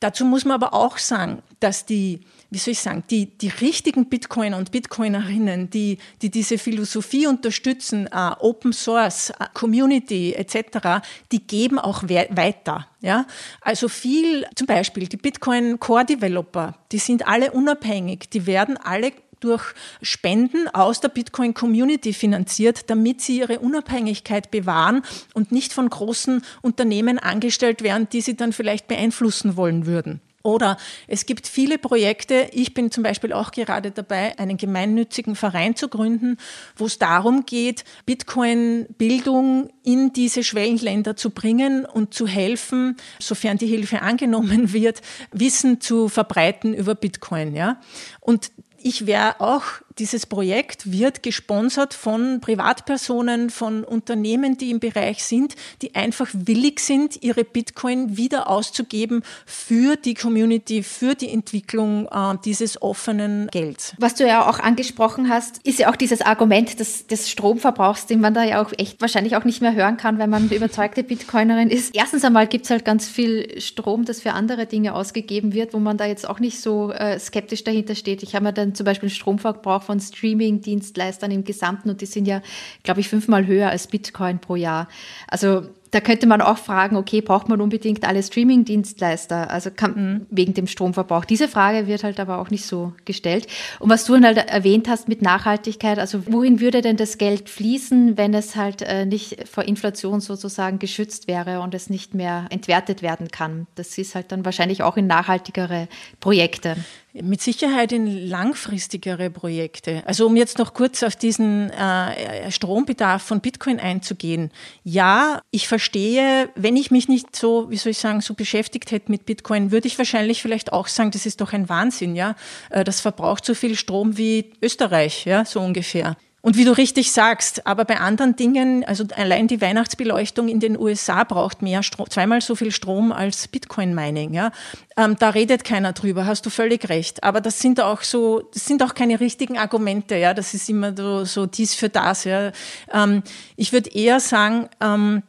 Dazu 0.00 0.24
muss 0.24 0.46
man 0.46 0.54
aber 0.54 0.72
auch 0.72 0.96
sagen, 0.96 1.42
dass 1.60 1.84
die 1.84 2.20
wie 2.50 2.58
soll 2.58 2.72
ich 2.72 2.80
sagen, 2.80 3.04
die, 3.10 3.26
die 3.26 3.48
richtigen 3.48 4.08
Bitcoiner 4.08 4.56
und 4.56 4.70
Bitcoinerinnen, 4.70 5.68
die, 5.68 5.98
die 6.22 6.30
diese 6.30 6.56
Philosophie 6.56 7.26
unterstützen, 7.26 8.08
uh, 8.12 8.32
Open 8.40 8.72
Source, 8.72 9.30
uh, 9.38 9.44
Community 9.52 10.32
etc., 10.32 11.06
die 11.30 11.46
geben 11.46 11.78
auch 11.78 12.04
we 12.04 12.26
weiter. 12.30 12.88
Ja? 13.00 13.26
Also 13.60 13.88
viel, 13.88 14.46
zum 14.54 14.66
Beispiel 14.66 15.08
die 15.08 15.18
Bitcoin 15.18 15.78
Core 15.78 16.06
Developer, 16.06 16.74
die 16.90 16.98
sind 16.98 17.28
alle 17.28 17.52
unabhängig, 17.52 18.30
die 18.30 18.46
werden 18.46 18.78
alle 18.78 19.12
durch 19.40 19.62
Spenden 20.02 20.68
aus 20.68 21.00
der 21.00 21.08
Bitcoin 21.10 21.54
Community 21.54 22.12
finanziert, 22.12 22.90
damit 22.90 23.20
sie 23.20 23.38
ihre 23.38 23.60
Unabhängigkeit 23.60 24.50
bewahren 24.50 25.02
und 25.34 25.52
nicht 25.52 25.72
von 25.72 25.88
großen 25.88 26.42
Unternehmen 26.62 27.18
angestellt 27.18 27.82
werden, 27.82 28.08
die 28.10 28.20
sie 28.20 28.36
dann 28.36 28.52
vielleicht 28.52 28.88
beeinflussen 28.88 29.56
wollen 29.56 29.86
würden. 29.86 30.20
Oder 30.48 30.78
es 31.06 31.26
gibt 31.26 31.46
viele 31.46 31.76
Projekte, 31.76 32.48
ich 32.52 32.72
bin 32.72 32.90
zum 32.90 33.02
Beispiel 33.02 33.34
auch 33.34 33.50
gerade 33.50 33.90
dabei, 33.90 34.38
einen 34.38 34.56
gemeinnützigen 34.56 35.36
Verein 35.36 35.76
zu 35.76 35.88
gründen, 35.88 36.38
wo 36.74 36.86
es 36.86 36.98
darum 36.98 37.44
geht, 37.44 37.84
Bitcoin-Bildung 38.06 39.68
in 39.82 40.14
diese 40.14 40.42
Schwellenländer 40.42 41.16
zu 41.16 41.30
bringen 41.30 41.84
und 41.84 42.14
zu 42.14 42.26
helfen, 42.26 42.96
sofern 43.18 43.58
die 43.58 43.66
Hilfe 43.66 44.00
angenommen 44.08 44.72
wird, 44.72 45.02
Wissen 45.32 45.82
zu 45.82 46.08
verbreiten 46.08 46.72
über 46.72 46.94
Bitcoin. 46.94 47.54
Ja? 47.54 47.78
Und 48.20 48.50
ich 48.78 49.06
wäre 49.06 49.40
auch 49.40 49.64
dieses 49.98 50.26
Projekt 50.26 50.92
wird 50.92 51.22
gesponsert 51.22 51.94
von 51.94 52.40
Privatpersonen, 52.40 53.50
von 53.50 53.84
Unternehmen, 53.84 54.56
die 54.56 54.70
im 54.70 54.80
Bereich 54.80 55.24
sind, 55.24 55.56
die 55.82 55.94
einfach 55.94 56.28
willig 56.32 56.80
sind, 56.80 57.22
ihre 57.22 57.44
Bitcoin 57.44 58.16
wieder 58.16 58.48
auszugeben 58.48 59.22
für 59.46 59.96
die 59.96 60.14
Community, 60.14 60.82
für 60.82 61.14
die 61.14 61.30
Entwicklung 61.30 62.06
äh, 62.06 62.36
dieses 62.44 62.80
offenen 62.80 63.48
Gelds. 63.50 63.94
Was 63.98 64.14
du 64.14 64.26
ja 64.26 64.48
auch 64.48 64.60
angesprochen 64.60 65.28
hast, 65.28 65.58
ist 65.66 65.78
ja 65.78 65.90
auch 65.90 65.96
dieses 65.96 66.22
Argument 66.22 66.78
des, 66.78 67.06
des 67.06 67.28
Stromverbrauchs, 67.30 68.06
den 68.06 68.20
man 68.20 68.34
da 68.34 68.44
ja 68.44 68.62
auch 68.62 68.72
echt 68.78 69.00
wahrscheinlich 69.00 69.36
auch 69.36 69.44
nicht 69.44 69.60
mehr 69.60 69.74
hören 69.74 69.96
kann, 69.96 70.18
wenn 70.18 70.30
man 70.30 70.44
eine 70.44 70.54
überzeugte 70.54 71.02
Bitcoinerin 71.02 71.70
ist. 71.70 71.94
Erstens 71.94 72.24
einmal 72.24 72.46
gibt 72.46 72.64
es 72.66 72.70
halt 72.70 72.84
ganz 72.84 73.08
viel 73.08 73.60
Strom, 73.60 74.04
das 74.04 74.20
für 74.20 74.32
andere 74.32 74.66
Dinge 74.66 74.94
ausgegeben 74.94 75.52
wird, 75.52 75.74
wo 75.74 75.78
man 75.78 75.96
da 75.96 76.06
jetzt 76.06 76.28
auch 76.28 76.38
nicht 76.38 76.60
so 76.60 76.92
äh, 76.92 77.18
skeptisch 77.18 77.64
dahinter 77.64 77.94
steht. 77.94 78.22
Ich 78.22 78.34
habe 78.34 78.44
mir 78.44 78.52
dann 78.52 78.74
zum 78.74 78.84
Beispiel 78.84 79.10
Stromverbrauch 79.10 79.87
von 79.88 80.00
Streaming-Dienstleistern 80.00 81.30
im 81.30 81.44
Gesamten 81.44 81.88
und 81.88 82.02
die 82.02 82.06
sind 82.06 82.28
ja, 82.28 82.42
glaube 82.82 83.00
ich, 83.00 83.08
fünfmal 83.08 83.46
höher 83.46 83.70
als 83.70 83.86
Bitcoin 83.86 84.38
pro 84.38 84.54
Jahr. 84.54 84.86
Also 85.26 85.66
da 85.90 86.00
könnte 86.00 86.26
man 86.26 86.40
auch 86.40 86.58
fragen, 86.58 86.96
okay, 86.96 87.20
braucht 87.20 87.48
man 87.48 87.60
unbedingt 87.60 88.06
alle 88.06 88.22
Streaming-Dienstleister? 88.22 89.50
Also 89.50 89.70
kann, 89.70 89.94
mhm. 89.94 90.26
wegen 90.30 90.54
dem 90.54 90.66
Stromverbrauch. 90.66 91.24
Diese 91.24 91.48
Frage 91.48 91.86
wird 91.86 92.04
halt 92.04 92.20
aber 92.20 92.38
auch 92.38 92.50
nicht 92.50 92.66
so 92.66 92.92
gestellt. 93.04 93.46
Und 93.78 93.90
was 93.90 94.04
du 94.04 94.20
halt 94.20 94.36
erwähnt 94.36 94.88
hast 94.88 95.08
mit 95.08 95.22
Nachhaltigkeit, 95.22 95.98
also 95.98 96.26
wohin 96.26 96.60
würde 96.60 96.82
denn 96.82 96.96
das 96.96 97.18
Geld 97.18 97.48
fließen, 97.48 98.16
wenn 98.16 98.34
es 98.34 98.56
halt 98.56 98.82
äh, 98.82 99.06
nicht 99.06 99.48
vor 99.48 99.64
Inflation 99.64 100.20
sozusagen 100.20 100.78
geschützt 100.78 101.28
wäre 101.28 101.60
und 101.60 101.74
es 101.74 101.90
nicht 101.90 102.14
mehr 102.14 102.46
entwertet 102.50 103.02
werden 103.02 103.30
kann? 103.30 103.66
Das 103.74 103.96
ist 103.98 104.14
halt 104.14 104.32
dann 104.32 104.44
wahrscheinlich 104.44 104.82
auch 104.82 104.96
in 104.96 105.06
nachhaltigere 105.06 105.88
Projekte. 106.20 106.76
Mit 107.14 107.40
Sicherheit 107.40 107.92
in 107.92 108.28
langfristigere 108.28 109.30
Projekte. 109.30 110.02
Also 110.06 110.26
um 110.26 110.36
jetzt 110.36 110.58
noch 110.58 110.74
kurz 110.74 111.02
auf 111.02 111.16
diesen 111.16 111.70
äh, 111.70 112.50
Strombedarf 112.50 113.22
von 113.22 113.40
Bitcoin 113.40 113.80
einzugehen. 113.80 114.50
Ja, 114.84 115.40
ich 115.50 115.66
verstehe, 115.66 115.77
wenn 115.78 116.76
ich 116.76 116.90
mich 116.90 117.08
nicht 117.08 117.34
so, 117.34 117.70
wie 117.70 117.76
soll 117.76 117.90
ich 117.90 117.98
sagen, 117.98 118.20
so 118.20 118.34
beschäftigt 118.34 118.90
hätte 118.90 119.10
mit 119.10 119.26
Bitcoin, 119.26 119.70
würde 119.70 119.86
ich 119.86 119.98
wahrscheinlich 119.98 120.42
vielleicht 120.42 120.72
auch 120.72 120.88
sagen, 120.88 121.10
das 121.10 121.26
ist 121.26 121.40
doch 121.40 121.52
ein 121.52 121.68
Wahnsinn, 121.68 122.16
ja. 122.16 122.34
Äh, 122.70 122.84
das 122.84 123.00
verbraucht 123.00 123.44
so 123.44 123.54
viel 123.54 123.76
Strom 123.76 124.16
wie 124.16 124.52
Österreich, 124.62 125.24
ja, 125.24 125.44
so 125.44 125.60
ungefähr. 125.60 126.16
Und 126.40 126.56
wie 126.56 126.64
du 126.64 126.70
richtig 126.70 127.10
sagst, 127.10 127.66
aber 127.66 127.84
bei 127.84 127.98
anderen 127.98 128.36
Dingen, 128.36 128.84
also 128.84 129.04
allein 129.16 129.48
die 129.48 129.60
Weihnachtsbeleuchtung 129.60 130.48
in 130.48 130.60
den 130.60 130.78
USA 130.78 131.24
braucht 131.24 131.62
mehr 131.62 131.82
Strom, 131.82 132.08
zweimal 132.08 132.40
so 132.40 132.54
viel 132.54 132.70
Strom 132.70 133.10
als 133.10 133.48
Bitcoin-Mining. 133.48 134.34
Ja? 134.34 134.52
Ähm, 134.96 135.16
da 135.18 135.30
redet 135.30 135.64
keiner 135.64 135.92
drüber, 135.92 136.26
hast 136.26 136.46
du 136.46 136.50
völlig 136.50 136.88
recht. 136.88 137.24
Aber 137.24 137.40
das 137.40 137.58
sind 137.58 137.80
auch 137.80 138.02
so, 138.02 138.48
das 138.54 138.66
sind 138.66 138.84
auch 138.84 138.94
keine 138.94 139.18
richtigen 139.18 139.58
Argumente. 139.58 140.16
Ja? 140.16 140.32
Das 140.32 140.54
ist 140.54 140.68
immer 140.70 140.96
so, 140.96 141.24
so 141.24 141.46
dies 141.46 141.74
für 141.74 141.88
das. 141.88 142.22
Ja? 142.22 142.52
Ähm, 142.92 143.24
ich 143.56 143.72
würde 143.72 143.90
eher 143.90 144.20
sagen, 144.20 144.68
ähm, 144.80 145.24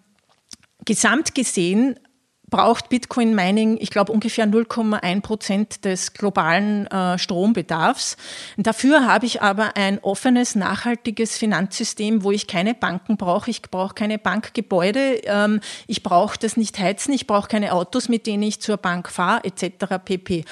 gesamt 0.85 1.35
gesehen 1.35 1.99
braucht 2.49 2.89
Bitcoin 2.89 3.35
Mining, 3.35 3.77
ich 3.79 3.91
glaube, 3.91 4.11
ungefähr 4.11 4.47
0,1 4.47 5.21
Prozent 5.21 5.85
des 5.85 6.13
globalen 6.13 6.87
äh, 6.87 7.17
Strombedarfs. 7.17 8.17
Dafür 8.57 9.05
habe 9.05 9.25
ich 9.25 9.41
aber 9.41 9.77
ein 9.77 9.99
offenes, 9.99 10.55
nachhaltiges 10.55 11.37
Finanzsystem, 11.37 12.23
wo 12.23 12.31
ich 12.31 12.47
keine 12.47 12.73
Banken 12.73 13.17
brauche. 13.17 13.51
Ich 13.51 13.61
brauche 13.61 13.93
keine 13.93 14.17
Bankgebäude. 14.17 15.21
Ähm, 15.25 15.61
ich 15.87 16.03
brauche 16.03 16.37
das 16.37 16.57
nicht 16.57 16.79
heizen. 16.79 17.13
Ich 17.13 17.27
brauche 17.27 17.47
keine 17.47 17.73
Autos, 17.73 18.09
mit 18.09 18.25
denen 18.25 18.43
ich 18.43 18.61
zur 18.61 18.77
Bank 18.77 19.09
fahre, 19.09 19.43
etc. 19.43 20.03
pp. 20.03 20.45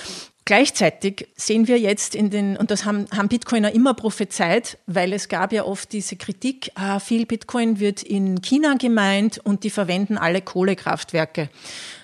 Gleichzeitig 0.48 1.28
sehen 1.36 1.68
wir 1.68 1.78
jetzt 1.78 2.16
in 2.16 2.30
den, 2.30 2.56
und 2.56 2.72
das 2.72 2.86
haben, 2.86 3.06
haben 3.14 3.28
Bitcoiner 3.28 3.74
immer 3.74 3.94
prophezeit, 3.94 4.78
weil 4.88 5.12
es 5.12 5.28
gab 5.28 5.52
ja 5.52 5.66
oft 5.66 5.92
diese 5.92 6.16
Kritik, 6.16 6.72
ah, 6.76 7.00
viel 7.00 7.26
Bitcoin 7.26 7.82
wird 7.82 8.02
in 8.02 8.42
China 8.42 8.76
gemeint 8.76 9.42
und 9.44 9.66
die 9.66 9.70
verwenden 9.70 10.18
alle 10.18 10.42
Kohlekraftwerke. 10.42 11.50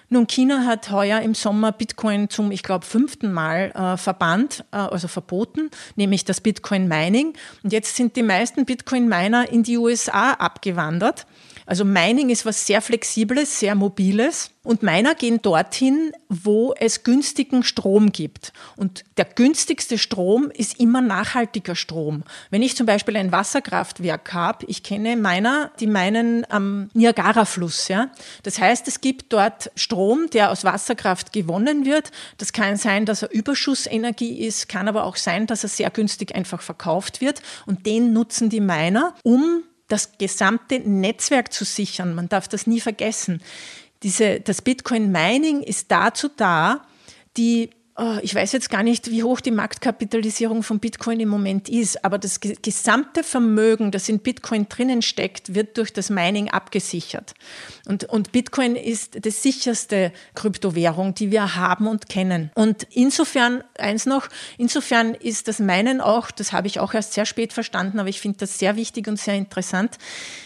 Nun, 0.09 0.27
China 0.27 0.65
hat 0.65 0.91
heuer 0.91 1.21
im 1.21 1.35
Sommer 1.35 1.71
Bitcoin 1.71 2.29
zum, 2.29 2.51
ich 2.51 2.63
glaube, 2.63 2.85
fünften 2.85 3.31
Mal 3.31 3.71
äh, 3.75 3.95
verbannt, 3.95 4.65
äh, 4.73 4.75
also 4.75 5.07
verboten, 5.07 5.71
nämlich 5.95 6.25
das 6.25 6.41
Bitcoin 6.41 6.89
Mining. 6.89 7.35
Und 7.63 7.71
jetzt 7.71 7.95
sind 7.95 8.17
die 8.17 8.23
meisten 8.23 8.65
Bitcoin 8.65 9.07
Miner 9.07 9.49
in 9.53 9.63
die 9.63 9.77
USA 9.77 10.33
abgewandert 10.33 11.25
Also 11.65 11.85
Mining 11.85 12.29
ist 12.29 12.45
was 12.45 12.65
sehr 12.65 12.81
Flexibles, 12.81 13.59
sehr 13.59 13.75
Mobiles. 13.75 14.51
Und 14.63 14.81
Miner 14.81 15.13
gehen 15.13 15.41
dorthin, 15.41 16.13
wo 16.29 16.73
es 16.79 17.03
günstigen 17.03 17.63
Strom 17.63 18.13
gibt. 18.13 18.53
Und 18.77 19.03
der 19.17 19.25
günstigste 19.25 19.97
Strom 19.97 20.51
ist 20.51 20.79
immer 20.79 21.01
nachhaltiger 21.01 21.75
Strom. 21.75 22.23
Wenn 22.49 22.61
ich 22.61 22.77
zum 22.77 22.85
Beispiel 22.85 23.17
ein 23.17 23.33
Wasserkraftwerk 23.33 24.33
habe, 24.33 24.65
ich 24.67 24.81
kenne 24.81 25.17
Miner, 25.17 25.71
die 25.81 25.87
meinen 25.87 26.49
am 26.49 26.89
Niagara-Fluss. 26.93 27.89
Ja? 27.89 28.09
Das 28.43 28.57
heißt, 28.57 28.87
es 28.87 29.01
gibt 29.01 29.33
dort 29.33 29.69
Strom, 29.75 30.29
der 30.31 30.49
aus 30.49 30.63
Wasserkraft 30.63 31.33
gewonnen 31.33 31.85
wird. 31.85 32.11
Das 32.37 32.53
kann 32.53 32.77
sein, 32.77 33.05
dass 33.05 33.21
er 33.21 33.31
Überschussenergie 33.31 34.45
ist, 34.45 34.69
kann 34.69 34.87
aber 34.87 35.03
auch 35.03 35.17
sein, 35.17 35.45
dass 35.45 35.63
er 35.63 35.69
sehr 35.69 35.89
günstig 35.89 36.35
einfach 36.35 36.61
verkauft 36.61 37.19
wird. 37.19 37.41
Und 37.65 37.85
den 37.85 38.13
nutzen 38.13 38.49
die 38.49 38.61
Miner, 38.61 39.13
um 39.23 39.63
das 39.93 40.17
gesamte 40.17 40.79
Netzwerk 40.79 41.53
zu 41.53 41.63
sichern. 41.63 42.15
Man 42.15 42.27
darf 42.27 42.47
das 42.47 42.67
nie 42.67 42.81
vergessen 42.81 43.41
diese, 44.03 44.41
das 44.41 44.61
Bitcoin 44.61 45.11
Mining 45.11 45.61
ist 45.61 45.89
dazu 45.89 46.27
da, 46.27 46.85
die 47.37 47.69
ich 48.23 48.33
weiß 48.33 48.53
jetzt 48.53 48.71
gar 48.71 48.81
nicht, 48.81 49.11
wie 49.11 49.21
hoch 49.21 49.39
die 49.39 49.51
Marktkapitalisierung 49.51 50.63
von 50.63 50.79
Bitcoin 50.79 51.19
im 51.19 51.29
Moment 51.29 51.69
ist, 51.69 52.03
aber 52.03 52.17
das 52.17 52.39
gesamte 52.39 53.23
Vermögen, 53.23 53.91
das 53.91 54.09
in 54.09 54.17
Bitcoin 54.17 54.67
drinnen 54.67 55.03
steckt, 55.03 55.53
wird 55.53 55.77
durch 55.77 55.93
das 55.93 56.09
Mining 56.09 56.49
abgesichert. 56.49 57.35
Und, 57.87 58.05
und 58.05 58.31
Bitcoin 58.31 58.75
ist 58.75 59.23
die 59.23 59.29
sicherste 59.29 60.11
Kryptowährung, 60.33 61.13
die 61.13 61.29
wir 61.29 61.55
haben 61.55 61.85
und 61.85 62.09
kennen. 62.09 62.49
Und 62.55 62.87
insofern, 62.89 63.63
eins 63.77 64.07
noch, 64.07 64.27
insofern 64.57 65.13
ist 65.13 65.47
das 65.47 65.59
Meinen 65.59 66.01
auch, 66.01 66.31
das 66.31 66.51
habe 66.51 66.65
ich 66.65 66.79
auch 66.79 66.95
erst 66.95 67.13
sehr 67.13 67.27
spät 67.27 67.53
verstanden, 67.53 67.99
aber 67.99 68.09
ich 68.09 68.19
finde 68.19 68.39
das 68.39 68.57
sehr 68.57 68.75
wichtig 68.75 69.07
und 69.07 69.19
sehr 69.19 69.35
interessant, 69.35 69.99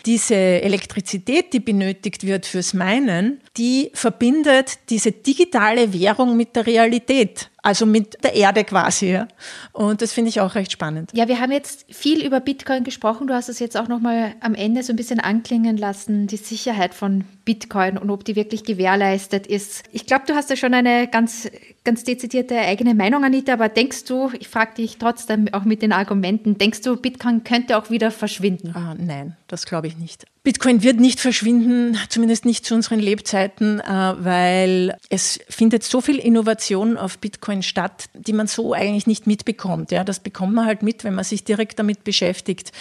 diese 0.06 0.36
Elektrizität, 0.36 1.54
die 1.54 1.62
benötigt 1.62 2.26
wird 2.26 2.46
fürs 2.46 2.74
Meinen, 2.74 3.40
die 3.56 3.90
verbindet 3.94 4.80
diese 4.90 5.14
digitale 5.14 5.94
Währung 5.94 6.36
mit 6.36 6.58
der 6.58 6.68
Realität 6.68 7.37
mit 7.38 7.52
also 7.68 7.86
mit 7.86 8.24
der 8.24 8.34
Erde 8.34 8.64
quasi. 8.64 9.12
Ja. 9.12 9.28
Und 9.74 10.02
das 10.02 10.14
finde 10.14 10.30
ich 10.30 10.40
auch 10.40 10.56
recht 10.56 10.72
spannend. 10.72 11.12
Ja, 11.14 11.28
wir 11.28 11.42
haben 11.42 11.52
jetzt 11.52 11.86
viel 11.94 12.26
über 12.26 12.40
Bitcoin 12.40 12.86
gesprochen. 12.86 13.28
Du 13.28 13.34
hast 13.34 13.50
es 13.50 13.60
jetzt 13.60 13.76
auch 13.76 13.90
nochmal 13.90 14.36
am 14.40 14.56
Ende 14.56 14.84
so 14.84 14.94
ein 14.94 14.96
bisschen 14.96 15.20
anklingen 15.20 15.76
lassen, 15.76 16.28
die 16.28 16.38
Sicherheit 16.38 16.94
von 16.94 17.26
Bitcoin 17.44 17.98
und 17.98 18.10
ob 18.10 18.24
die 18.24 18.38
wirklich 18.38 18.64
gewährleistet 18.64 19.48
ist. 19.48 19.84
Ich 19.92 20.06
glaube, 20.06 20.24
du 20.28 20.34
hast 20.34 20.50
da 20.50 20.56
schon 20.56 20.74
eine 20.74 21.08
ganz, 21.08 21.50
ganz 21.84 22.06
dezidierte 22.06 22.58
eigene 22.58 22.94
Meinung, 22.94 23.26
Anita, 23.26 23.54
aber 23.54 23.68
denkst 23.68 24.06
du, 24.06 24.32
ich 24.40 24.48
frage 24.48 24.76
dich 24.76 24.98
trotzdem 24.98 25.54
auch 25.54 25.66
mit 25.66 25.82
den 25.82 25.92
Argumenten, 25.92 26.58
denkst 26.58 26.82
du, 26.82 26.96
Bitcoin 26.96 27.44
könnte 27.44 27.78
auch 27.78 27.90
wieder 27.90 28.12
verschwinden? 28.12 28.72
Ah, 28.76 28.96
nein, 28.98 29.36
das 29.48 29.66
glaube 29.66 29.88
ich 29.88 29.98
nicht. 29.98 30.26
Bitcoin 30.48 30.82
wird 30.82 31.02
nicht 31.02 31.20
verschwinden, 31.20 31.98
zumindest 32.08 32.46
nicht 32.46 32.66
zu 32.66 32.74
unseren 32.74 33.00
Lebzeiten, 33.00 33.82
äh, 33.82 34.14
weil 34.18 34.96
es 35.10 35.40
findet 35.50 35.84
so 35.84 36.00
viel 36.00 36.16
Innovation 36.18 36.96
auf 36.96 37.18
Bitcoin 37.20 37.57
statt, 37.62 38.06
die 38.14 38.34
man 38.34 38.48
so 38.48 38.74
eigentlich 38.74 39.08
nicht 39.08 39.28
mitbekommt. 39.28 39.92
Ja, 39.92 40.04
das 40.04 40.20
bekommt 40.20 40.54
man 40.54 40.66
halt 40.66 40.84
mit, 40.84 41.04
wenn 41.04 41.16
man 41.16 41.24
sich 41.24 41.44
direkt 41.44 41.80
damit 41.80 42.04
beschäftigt. 42.04 42.72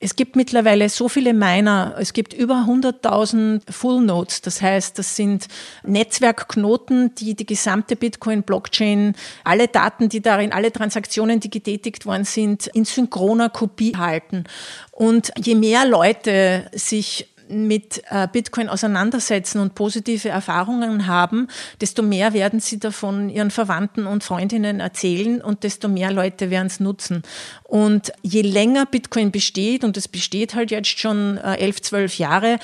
Es 0.00 0.16
gibt 0.16 0.36
mittlerweile 0.36 0.88
so 0.88 1.08
viele 1.08 1.34
Miner. 1.34 1.94
Es 1.98 2.12
gibt 2.12 2.32
über 2.32 2.66
100.000 2.68 3.62
Full 3.70 4.02
Nodes. 4.02 4.42
Das 4.42 4.62
heißt, 4.62 4.98
das 4.98 5.16
sind 5.16 5.46
Netzwerkknoten, 5.84 7.14
die 7.14 7.34
die 7.34 7.46
gesamte 7.46 7.96
Bitcoin-Blockchain, 7.96 9.14
alle 9.44 9.68
Daten, 9.68 10.08
die 10.08 10.20
darin, 10.20 10.52
alle 10.52 10.72
Transaktionen, 10.72 11.40
die 11.40 11.50
getätigt 11.50 12.06
worden 12.06 12.24
sind, 12.24 12.66
in 12.68 12.84
synchroner 12.84 13.48
Kopie 13.48 13.96
halten. 13.96 14.44
Und 14.90 15.32
je 15.36 15.54
mehr 15.54 15.86
Leute 15.86 16.70
sich 16.72 17.28
mit 17.48 18.02
äh, 18.10 18.28
Bitcoin 18.30 18.68
auseinandersetzen 18.68 19.60
und 19.60 19.74
positive 19.74 20.28
Erfahrungen 20.28 21.06
haben, 21.06 21.48
desto 21.80 22.02
mehr 22.02 22.32
werden 22.32 22.60
sie 22.60 22.78
davon 22.78 23.28
ihren 23.28 23.50
Verwandten 23.50 24.06
und 24.06 24.24
Freundinnen 24.24 24.80
erzählen 24.80 25.40
und 25.40 25.62
desto 25.64 25.88
mehr 25.88 26.12
Leute 26.12 26.50
werden 26.50 26.66
es 26.66 26.80
nutzen. 26.80 27.22
Und 27.64 28.12
je 28.22 28.42
länger 28.42 28.86
Bitcoin 28.86 29.30
besteht, 29.30 29.84
und 29.84 29.96
es 29.96 30.08
besteht 30.08 30.54
halt 30.54 30.70
jetzt 30.70 30.98
schon 30.98 31.38
äh, 31.38 31.56
elf, 31.56 31.82
zwölf 31.82 32.18
Jahre, 32.18 32.58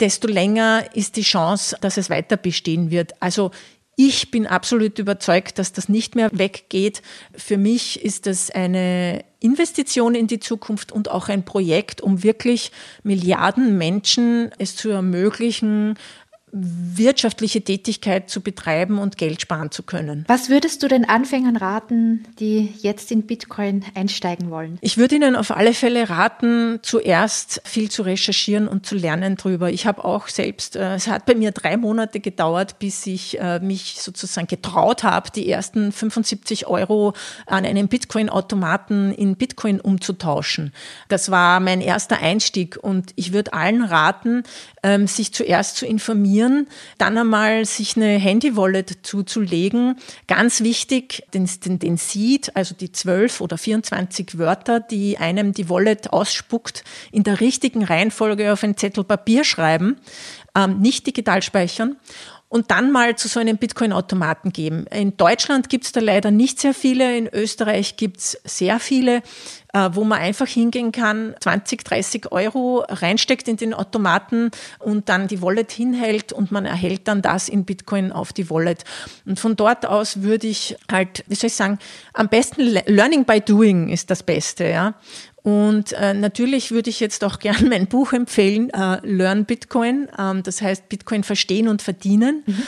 desto 0.00 0.28
länger 0.28 0.84
ist 0.94 1.16
die 1.16 1.22
Chance, 1.22 1.76
dass 1.80 1.96
es 1.96 2.10
weiter 2.10 2.36
bestehen 2.36 2.90
wird. 2.90 3.12
Also 3.20 3.50
ich 3.96 4.30
bin 4.30 4.46
absolut 4.46 4.98
überzeugt, 4.98 5.58
dass 5.58 5.72
das 5.72 5.88
nicht 5.88 6.14
mehr 6.16 6.30
weggeht. 6.32 7.00
Für 7.34 7.56
mich 7.56 8.04
ist 8.04 8.26
das 8.26 8.50
eine 8.50 9.24
Investition 9.40 10.14
in 10.14 10.26
die 10.26 10.40
Zukunft 10.40 10.92
und 10.92 11.10
auch 11.10 11.28
ein 11.28 11.44
Projekt, 11.44 12.00
um 12.00 12.22
wirklich 12.22 12.72
Milliarden 13.02 13.76
Menschen 13.76 14.50
es 14.58 14.76
zu 14.76 14.88
ermöglichen, 14.90 15.98
wirtschaftliche 16.52 17.60
Tätigkeit 17.62 18.30
zu 18.30 18.40
betreiben 18.40 18.98
und 18.98 19.18
Geld 19.18 19.40
sparen 19.40 19.72
zu 19.72 19.82
können. 19.82 20.24
Was 20.28 20.48
würdest 20.48 20.82
du 20.82 20.88
den 20.88 21.06
Anfängern 21.06 21.56
raten, 21.56 22.24
die 22.38 22.72
jetzt 22.80 23.10
in 23.10 23.22
Bitcoin 23.22 23.84
einsteigen 23.94 24.50
wollen? 24.50 24.78
Ich 24.80 24.96
würde 24.96 25.16
ihnen 25.16 25.34
auf 25.34 25.50
alle 25.50 25.74
Fälle 25.74 26.08
raten, 26.08 26.78
zuerst 26.82 27.60
viel 27.64 27.90
zu 27.90 28.02
recherchieren 28.02 28.68
und 28.68 28.86
zu 28.86 28.94
lernen 28.94 29.36
drüber. 29.36 29.70
Ich 29.70 29.86
habe 29.86 30.04
auch 30.04 30.28
selbst, 30.28 30.76
äh, 30.76 30.94
es 30.94 31.08
hat 31.08 31.26
bei 31.26 31.34
mir 31.34 31.50
drei 31.50 31.76
Monate 31.76 32.20
gedauert, 32.20 32.78
bis 32.78 33.04
ich 33.06 33.40
äh, 33.40 33.58
mich 33.58 33.96
sozusagen 34.00 34.46
getraut 34.46 35.02
habe, 35.02 35.30
die 35.32 35.50
ersten 35.50 35.90
75 35.90 36.68
Euro 36.68 37.14
an 37.46 37.66
einem 37.66 37.88
Bitcoin-Automaten 37.88 39.12
in 39.12 39.36
Bitcoin 39.36 39.80
umzutauschen. 39.80 40.72
Das 41.08 41.30
war 41.30 41.58
mein 41.58 41.80
erster 41.80 42.18
Einstieg 42.18 42.78
und 42.80 43.12
ich 43.16 43.32
würde 43.32 43.52
allen 43.52 43.82
raten, 43.82 44.44
ähm, 44.86 45.08
sich 45.08 45.32
zuerst 45.32 45.76
zu 45.76 45.84
informieren, 45.84 46.68
dann 46.96 47.18
einmal 47.18 47.64
sich 47.64 47.96
eine 47.96 48.18
Handy-Wallet 48.18 48.98
zuzulegen. 49.02 49.98
Ganz 50.28 50.60
wichtig, 50.60 51.24
den, 51.34 51.50
den, 51.64 51.80
den 51.80 51.96
Seed, 51.96 52.54
also 52.54 52.72
die 52.72 52.92
12 52.92 53.40
oder 53.40 53.58
24 53.58 54.38
Wörter, 54.38 54.78
die 54.78 55.18
einem 55.18 55.52
die 55.52 55.68
Wallet 55.68 56.12
ausspuckt, 56.12 56.84
in 57.10 57.24
der 57.24 57.40
richtigen 57.40 57.82
Reihenfolge 57.82 58.52
auf 58.52 58.62
ein 58.62 58.76
Zettel 58.76 59.02
Papier 59.02 59.42
schreiben, 59.42 59.96
ähm, 60.54 60.78
nicht 60.78 61.04
digital 61.04 61.42
speichern 61.42 61.96
und 62.48 62.70
dann 62.70 62.92
mal 62.92 63.16
zu 63.16 63.26
so 63.26 63.40
einem 63.40 63.56
Bitcoin-Automaten 63.56 64.52
geben. 64.52 64.86
In 64.86 65.16
Deutschland 65.16 65.68
gibt 65.68 65.84
es 65.84 65.92
da 65.92 66.00
leider 66.00 66.30
nicht 66.30 66.60
sehr 66.60 66.74
viele, 66.74 67.16
in 67.16 67.26
Österreich 67.26 67.96
gibt 67.96 68.18
es 68.18 68.40
sehr 68.44 68.78
viele, 68.78 69.22
wo 69.92 70.04
man 70.04 70.18
einfach 70.18 70.46
hingehen 70.46 70.92
kann, 70.92 71.34
20, 71.40 71.84
30 71.84 72.32
Euro 72.32 72.84
reinsteckt 72.88 73.48
in 73.48 73.56
den 73.56 73.74
Automaten 73.74 74.50
und 74.78 75.08
dann 75.08 75.28
die 75.28 75.42
Wallet 75.42 75.72
hinhält 75.72 76.32
und 76.32 76.52
man 76.52 76.66
erhält 76.66 77.08
dann 77.08 77.22
das 77.22 77.48
in 77.48 77.64
Bitcoin 77.64 78.12
auf 78.12 78.32
die 78.32 78.48
Wallet. 78.50 78.84
Und 79.24 79.40
von 79.40 79.56
dort 79.56 79.86
aus 79.86 80.22
würde 80.22 80.46
ich 80.46 80.76
halt, 80.90 81.24
wie 81.26 81.34
soll 81.34 81.48
ich 81.48 81.54
sagen, 81.54 81.78
am 82.12 82.28
besten 82.28 82.62
Learning 82.86 83.24
by 83.24 83.40
Doing 83.40 83.88
ist 83.88 84.10
das 84.10 84.22
Beste, 84.22 84.68
ja. 84.68 84.94
Und 85.42 85.92
äh, 85.92 86.12
natürlich 86.12 86.72
würde 86.72 86.90
ich 86.90 86.98
jetzt 86.98 87.22
auch 87.22 87.38
gern 87.40 87.68
mein 87.68 87.86
Buch 87.86 88.12
empfehlen, 88.12 88.70
äh, 88.70 88.98
Learn 89.06 89.44
Bitcoin, 89.44 90.08
ähm, 90.18 90.42
das 90.42 90.60
heißt 90.60 90.88
Bitcoin 90.88 91.22
verstehen 91.22 91.68
und 91.68 91.82
verdienen. 91.82 92.42
Mhm. 92.46 92.62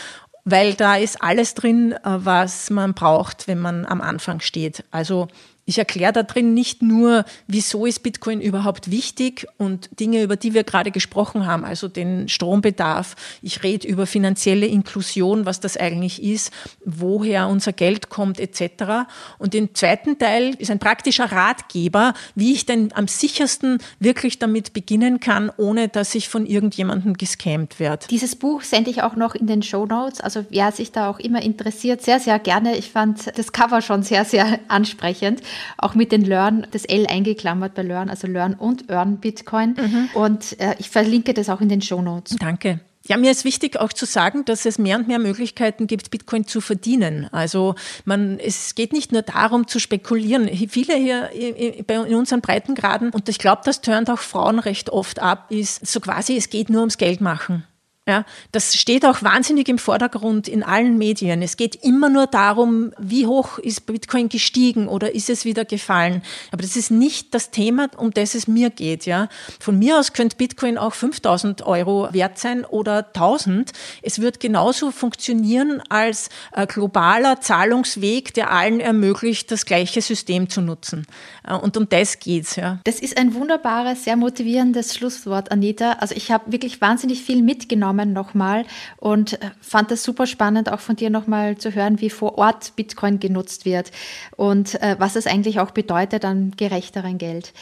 Weil 0.44 0.74
da 0.74 0.96
ist 0.96 1.20
alles 1.20 1.54
drin, 1.54 1.92
äh, 1.92 1.98
was 2.04 2.70
man 2.70 2.94
braucht, 2.94 3.48
wenn 3.48 3.58
man 3.58 3.84
am 3.84 4.00
Anfang 4.00 4.40
steht. 4.40 4.84
Also 4.92 5.26
ich 5.68 5.76
erkläre 5.76 6.14
da 6.14 6.22
drin 6.22 6.54
nicht 6.54 6.80
nur, 6.80 7.26
wieso 7.46 7.84
ist 7.84 8.02
Bitcoin 8.02 8.40
überhaupt 8.40 8.90
wichtig 8.90 9.46
und 9.58 9.90
Dinge, 10.00 10.22
über 10.22 10.36
die 10.36 10.54
wir 10.54 10.64
gerade 10.64 10.90
gesprochen 10.90 11.46
haben, 11.46 11.62
also 11.62 11.88
den 11.88 12.26
Strombedarf. 12.30 13.16
Ich 13.42 13.62
rede 13.62 13.86
über 13.86 14.06
finanzielle 14.06 14.64
Inklusion, 14.64 15.44
was 15.44 15.60
das 15.60 15.76
eigentlich 15.76 16.22
ist, 16.22 16.54
woher 16.86 17.48
unser 17.48 17.74
Geld 17.74 18.08
kommt 18.08 18.40
etc. 18.40 19.10
Und 19.36 19.54
im 19.54 19.74
zweiten 19.74 20.18
Teil 20.18 20.54
ist 20.56 20.70
ein 20.70 20.78
praktischer 20.78 21.30
Ratgeber, 21.30 22.14
wie 22.34 22.54
ich 22.54 22.64
denn 22.64 22.90
am 22.94 23.06
sichersten 23.06 23.76
wirklich 24.00 24.38
damit 24.38 24.72
beginnen 24.72 25.20
kann, 25.20 25.52
ohne 25.58 25.88
dass 25.88 26.14
ich 26.14 26.30
von 26.30 26.46
irgendjemandem 26.46 27.12
gescammt 27.12 27.78
werde. 27.78 28.06
Dieses 28.08 28.36
Buch 28.36 28.62
sende 28.62 28.88
ich 28.88 29.02
auch 29.02 29.16
noch 29.16 29.34
in 29.34 29.46
den 29.46 29.62
Show 29.62 29.84
Notes. 29.84 30.22
Also 30.22 30.46
wer 30.48 30.72
sich 30.72 30.92
da 30.92 31.10
auch 31.10 31.18
immer 31.18 31.42
interessiert, 31.42 32.00
sehr, 32.00 32.20
sehr 32.20 32.38
gerne. 32.38 32.74
Ich 32.78 32.90
fand 32.90 33.36
das 33.36 33.52
Cover 33.52 33.82
schon 33.82 34.02
sehr, 34.02 34.24
sehr 34.24 34.60
ansprechend 34.68 35.42
auch 35.76 35.94
mit 35.94 36.12
den 36.12 36.22
Learn, 36.22 36.66
das 36.70 36.84
L 36.84 37.06
eingeklammert 37.06 37.74
bei 37.74 37.82
Learn, 37.82 38.10
also 38.10 38.26
Learn 38.26 38.54
und 38.54 38.90
Earn 38.90 39.18
Bitcoin. 39.18 39.76
Mhm. 39.78 40.08
Und 40.14 40.60
äh, 40.60 40.74
ich 40.78 40.90
verlinke 40.90 41.34
das 41.34 41.48
auch 41.48 41.60
in 41.60 41.68
den 41.68 41.82
Show 41.82 42.02
Notes. 42.02 42.36
Danke. 42.38 42.80
Ja, 43.08 43.16
mir 43.16 43.30
ist 43.30 43.46
wichtig 43.46 43.80
auch 43.80 43.92
zu 43.92 44.04
sagen, 44.04 44.44
dass 44.44 44.66
es 44.66 44.78
mehr 44.78 44.98
und 44.98 45.08
mehr 45.08 45.18
Möglichkeiten 45.18 45.86
gibt, 45.86 46.10
Bitcoin 46.10 46.46
zu 46.46 46.60
verdienen. 46.60 47.26
Also 47.32 47.74
man, 48.04 48.38
es 48.38 48.74
geht 48.74 48.92
nicht 48.92 49.12
nur 49.12 49.22
darum 49.22 49.66
zu 49.66 49.78
spekulieren. 49.78 50.46
Viele 50.68 50.94
hier 50.94 51.30
in 51.32 52.14
unseren 52.14 52.42
Breitengraden, 52.42 53.10
und 53.10 53.30
ich 53.30 53.38
glaube, 53.38 53.62
das 53.64 53.80
turnt 53.80 54.10
auch 54.10 54.18
Frauen 54.18 54.58
recht 54.58 54.90
oft 54.90 55.20
ab, 55.20 55.46
ist 55.50 55.86
so 55.86 56.00
quasi, 56.00 56.36
es 56.36 56.50
geht 56.50 56.68
nur 56.68 56.80
ums 56.80 56.98
Geld 56.98 57.22
machen. 57.22 57.64
Ja, 58.08 58.24
das 58.52 58.74
steht 58.74 59.04
auch 59.04 59.22
wahnsinnig 59.22 59.68
im 59.68 59.76
Vordergrund 59.76 60.48
in 60.48 60.62
allen 60.62 60.96
Medien. 60.96 61.42
Es 61.42 61.58
geht 61.58 61.74
immer 61.84 62.08
nur 62.08 62.26
darum, 62.26 62.94
wie 62.98 63.26
hoch 63.26 63.58
ist 63.58 63.84
Bitcoin 63.84 64.30
gestiegen 64.30 64.88
oder 64.88 65.14
ist 65.14 65.28
es 65.28 65.44
wieder 65.44 65.66
gefallen. 65.66 66.22
Aber 66.50 66.62
das 66.62 66.74
ist 66.74 66.90
nicht 66.90 67.34
das 67.34 67.50
Thema, 67.50 67.90
um 67.98 68.10
das 68.10 68.34
es 68.34 68.48
mir 68.48 68.70
geht. 68.70 69.04
Ja, 69.04 69.28
von 69.60 69.78
mir 69.78 69.98
aus 69.98 70.14
könnte 70.14 70.36
Bitcoin 70.36 70.78
auch 70.78 70.94
5000 70.94 71.66
Euro 71.66 72.08
wert 72.10 72.38
sein 72.38 72.64
oder 72.64 73.08
1000. 73.08 73.72
Es 74.00 74.22
wird 74.22 74.40
genauso 74.40 74.90
funktionieren 74.90 75.82
als 75.90 76.30
äh, 76.52 76.66
globaler 76.66 77.42
Zahlungsweg, 77.42 78.32
der 78.32 78.50
allen 78.50 78.80
ermöglicht, 78.80 79.50
das 79.50 79.66
gleiche 79.66 80.00
System 80.00 80.48
zu 80.48 80.62
nutzen. 80.62 81.06
Äh, 81.46 81.56
und 81.56 81.76
um 81.76 81.86
das 81.90 82.18
geht's. 82.20 82.56
Ja. 82.56 82.78
Das 82.84 83.00
ist 83.00 83.18
ein 83.18 83.34
wunderbares, 83.34 84.04
sehr 84.04 84.16
motivierendes 84.16 84.94
Schlusswort, 84.94 85.52
Anita. 85.52 85.92
Also 86.00 86.14
ich 86.14 86.30
habe 86.30 86.50
wirklich 86.50 86.80
wahnsinnig 86.80 87.22
viel 87.22 87.42
mitgenommen 87.42 87.97
Namen 87.98 88.12
nochmal 88.12 88.64
und 88.98 89.34
äh, 89.34 89.50
fand 89.60 89.90
das 89.90 90.02
super 90.02 90.26
spannend, 90.26 90.70
auch 90.70 90.80
von 90.80 90.96
dir 90.96 91.10
nochmal 91.10 91.58
zu 91.58 91.74
hören, 91.74 92.00
wie 92.00 92.10
vor 92.10 92.38
Ort 92.38 92.76
Bitcoin 92.76 93.20
genutzt 93.20 93.64
wird 93.64 93.90
und 94.36 94.80
äh, 94.82 94.96
was 94.98 95.16
es 95.16 95.26
eigentlich 95.26 95.60
auch 95.60 95.72
bedeutet 95.72 96.24
an 96.24 96.52
gerechteren 96.56 97.18
Geld. 97.18 97.52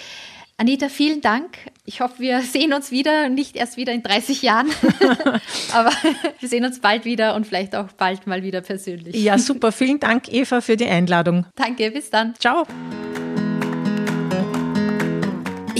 Anita, 0.59 0.89
vielen 0.89 1.20
Dank. 1.20 1.59
Ich 1.84 2.01
hoffe, 2.01 2.14
wir 2.18 2.41
sehen 2.41 2.72
uns 2.72 2.91
wieder, 2.91 3.28
nicht 3.28 3.57
erst 3.57 3.76
wieder 3.76 3.93
in 3.93 4.03
30 4.03 4.41
Jahren, 4.41 4.70
aber 5.72 5.91
wir 6.41 6.49
sehen 6.49 6.64
uns 6.64 6.80
bald 6.80 7.05
wieder 7.05 7.34
und 7.34 7.47
vielleicht 7.47 7.76
auch 7.76 7.93
bald 7.93 8.26
mal 8.26 8.43
wieder 8.43 8.62
persönlich. 8.62 9.14
Ja, 9.16 9.39
super. 9.39 9.70
Vielen 9.70 10.01
Dank, 10.01 10.32
Eva, 10.32 10.62
für 10.62 10.76
die 10.76 10.87
Einladung. 10.87 11.45
Danke, 11.57 11.91
bis 11.91 12.09
dann. 12.09 12.34
Ciao. 12.39 12.66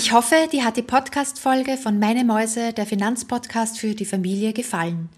Ich 0.07 0.13
hoffe, 0.13 0.37
dir 0.53 0.65
hat 0.65 0.77
die 0.77 0.83
Podcast-Folge 0.83 1.77
von 1.77 1.99
Meine 1.99 2.25
Mäuse, 2.25 2.73
der 2.73 2.87
Finanzpodcast 2.87 3.81
für 3.81 3.93
die 3.97 4.05
Familie, 4.05 4.53
gefallen. 4.53 5.09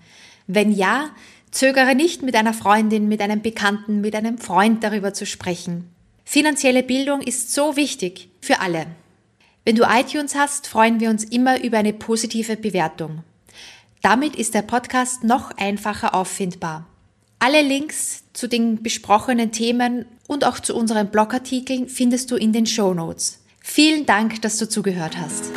Wenn 0.47 0.73
ja, 0.73 1.11
zögere 1.51 1.95
nicht, 1.95 2.23
mit 2.23 2.35
einer 2.35 2.55
Freundin, 2.55 3.07
mit 3.07 3.21
einem 3.21 3.43
Bekannten, 3.43 4.01
mit 4.01 4.15
einem 4.15 4.39
Freund 4.39 4.83
darüber 4.83 5.13
zu 5.13 5.27
sprechen. 5.27 5.91
Finanzielle 6.25 6.83
Bildung 6.83 7.21
ist 7.21 7.53
so 7.53 7.77
wichtig 7.77 8.31
für 8.41 8.61
alle. 8.61 8.87
Wenn 9.67 9.77
du 9.77 9.83
iTunes 9.83 10.35
hast, 10.35 10.67
freuen 10.67 11.01
wir 11.01 11.11
uns 11.11 11.25
immer 11.25 11.63
über 11.63 11.77
eine 11.77 11.93
positive 11.93 12.57
Bewertung. 12.57 13.25
Damit 14.01 14.37
ist 14.37 14.55
der 14.55 14.63
Podcast 14.63 15.23
noch 15.23 15.51
einfacher 15.59 16.15
auffindbar. 16.15 16.87
Alle 17.41 17.61
Links 17.61 18.25
zu 18.33 18.49
den 18.49 18.83
besprochenen 18.83 19.53
Themen 19.53 20.07
und 20.29 20.47
auch 20.47 20.59
zu 20.59 20.75
unseren 20.75 21.11
Blogartikeln 21.11 21.91
findest 21.91 22.31
du 22.31 22.37
in 22.37 22.55
den 22.55 22.65
Show 22.65 22.95
Notes. 22.95 23.41
Vielen 23.71 24.07
Dank, 24.07 24.41
dass 24.41 24.57
du 24.57 24.67
zugehört 24.67 25.19
hast. 25.19 25.53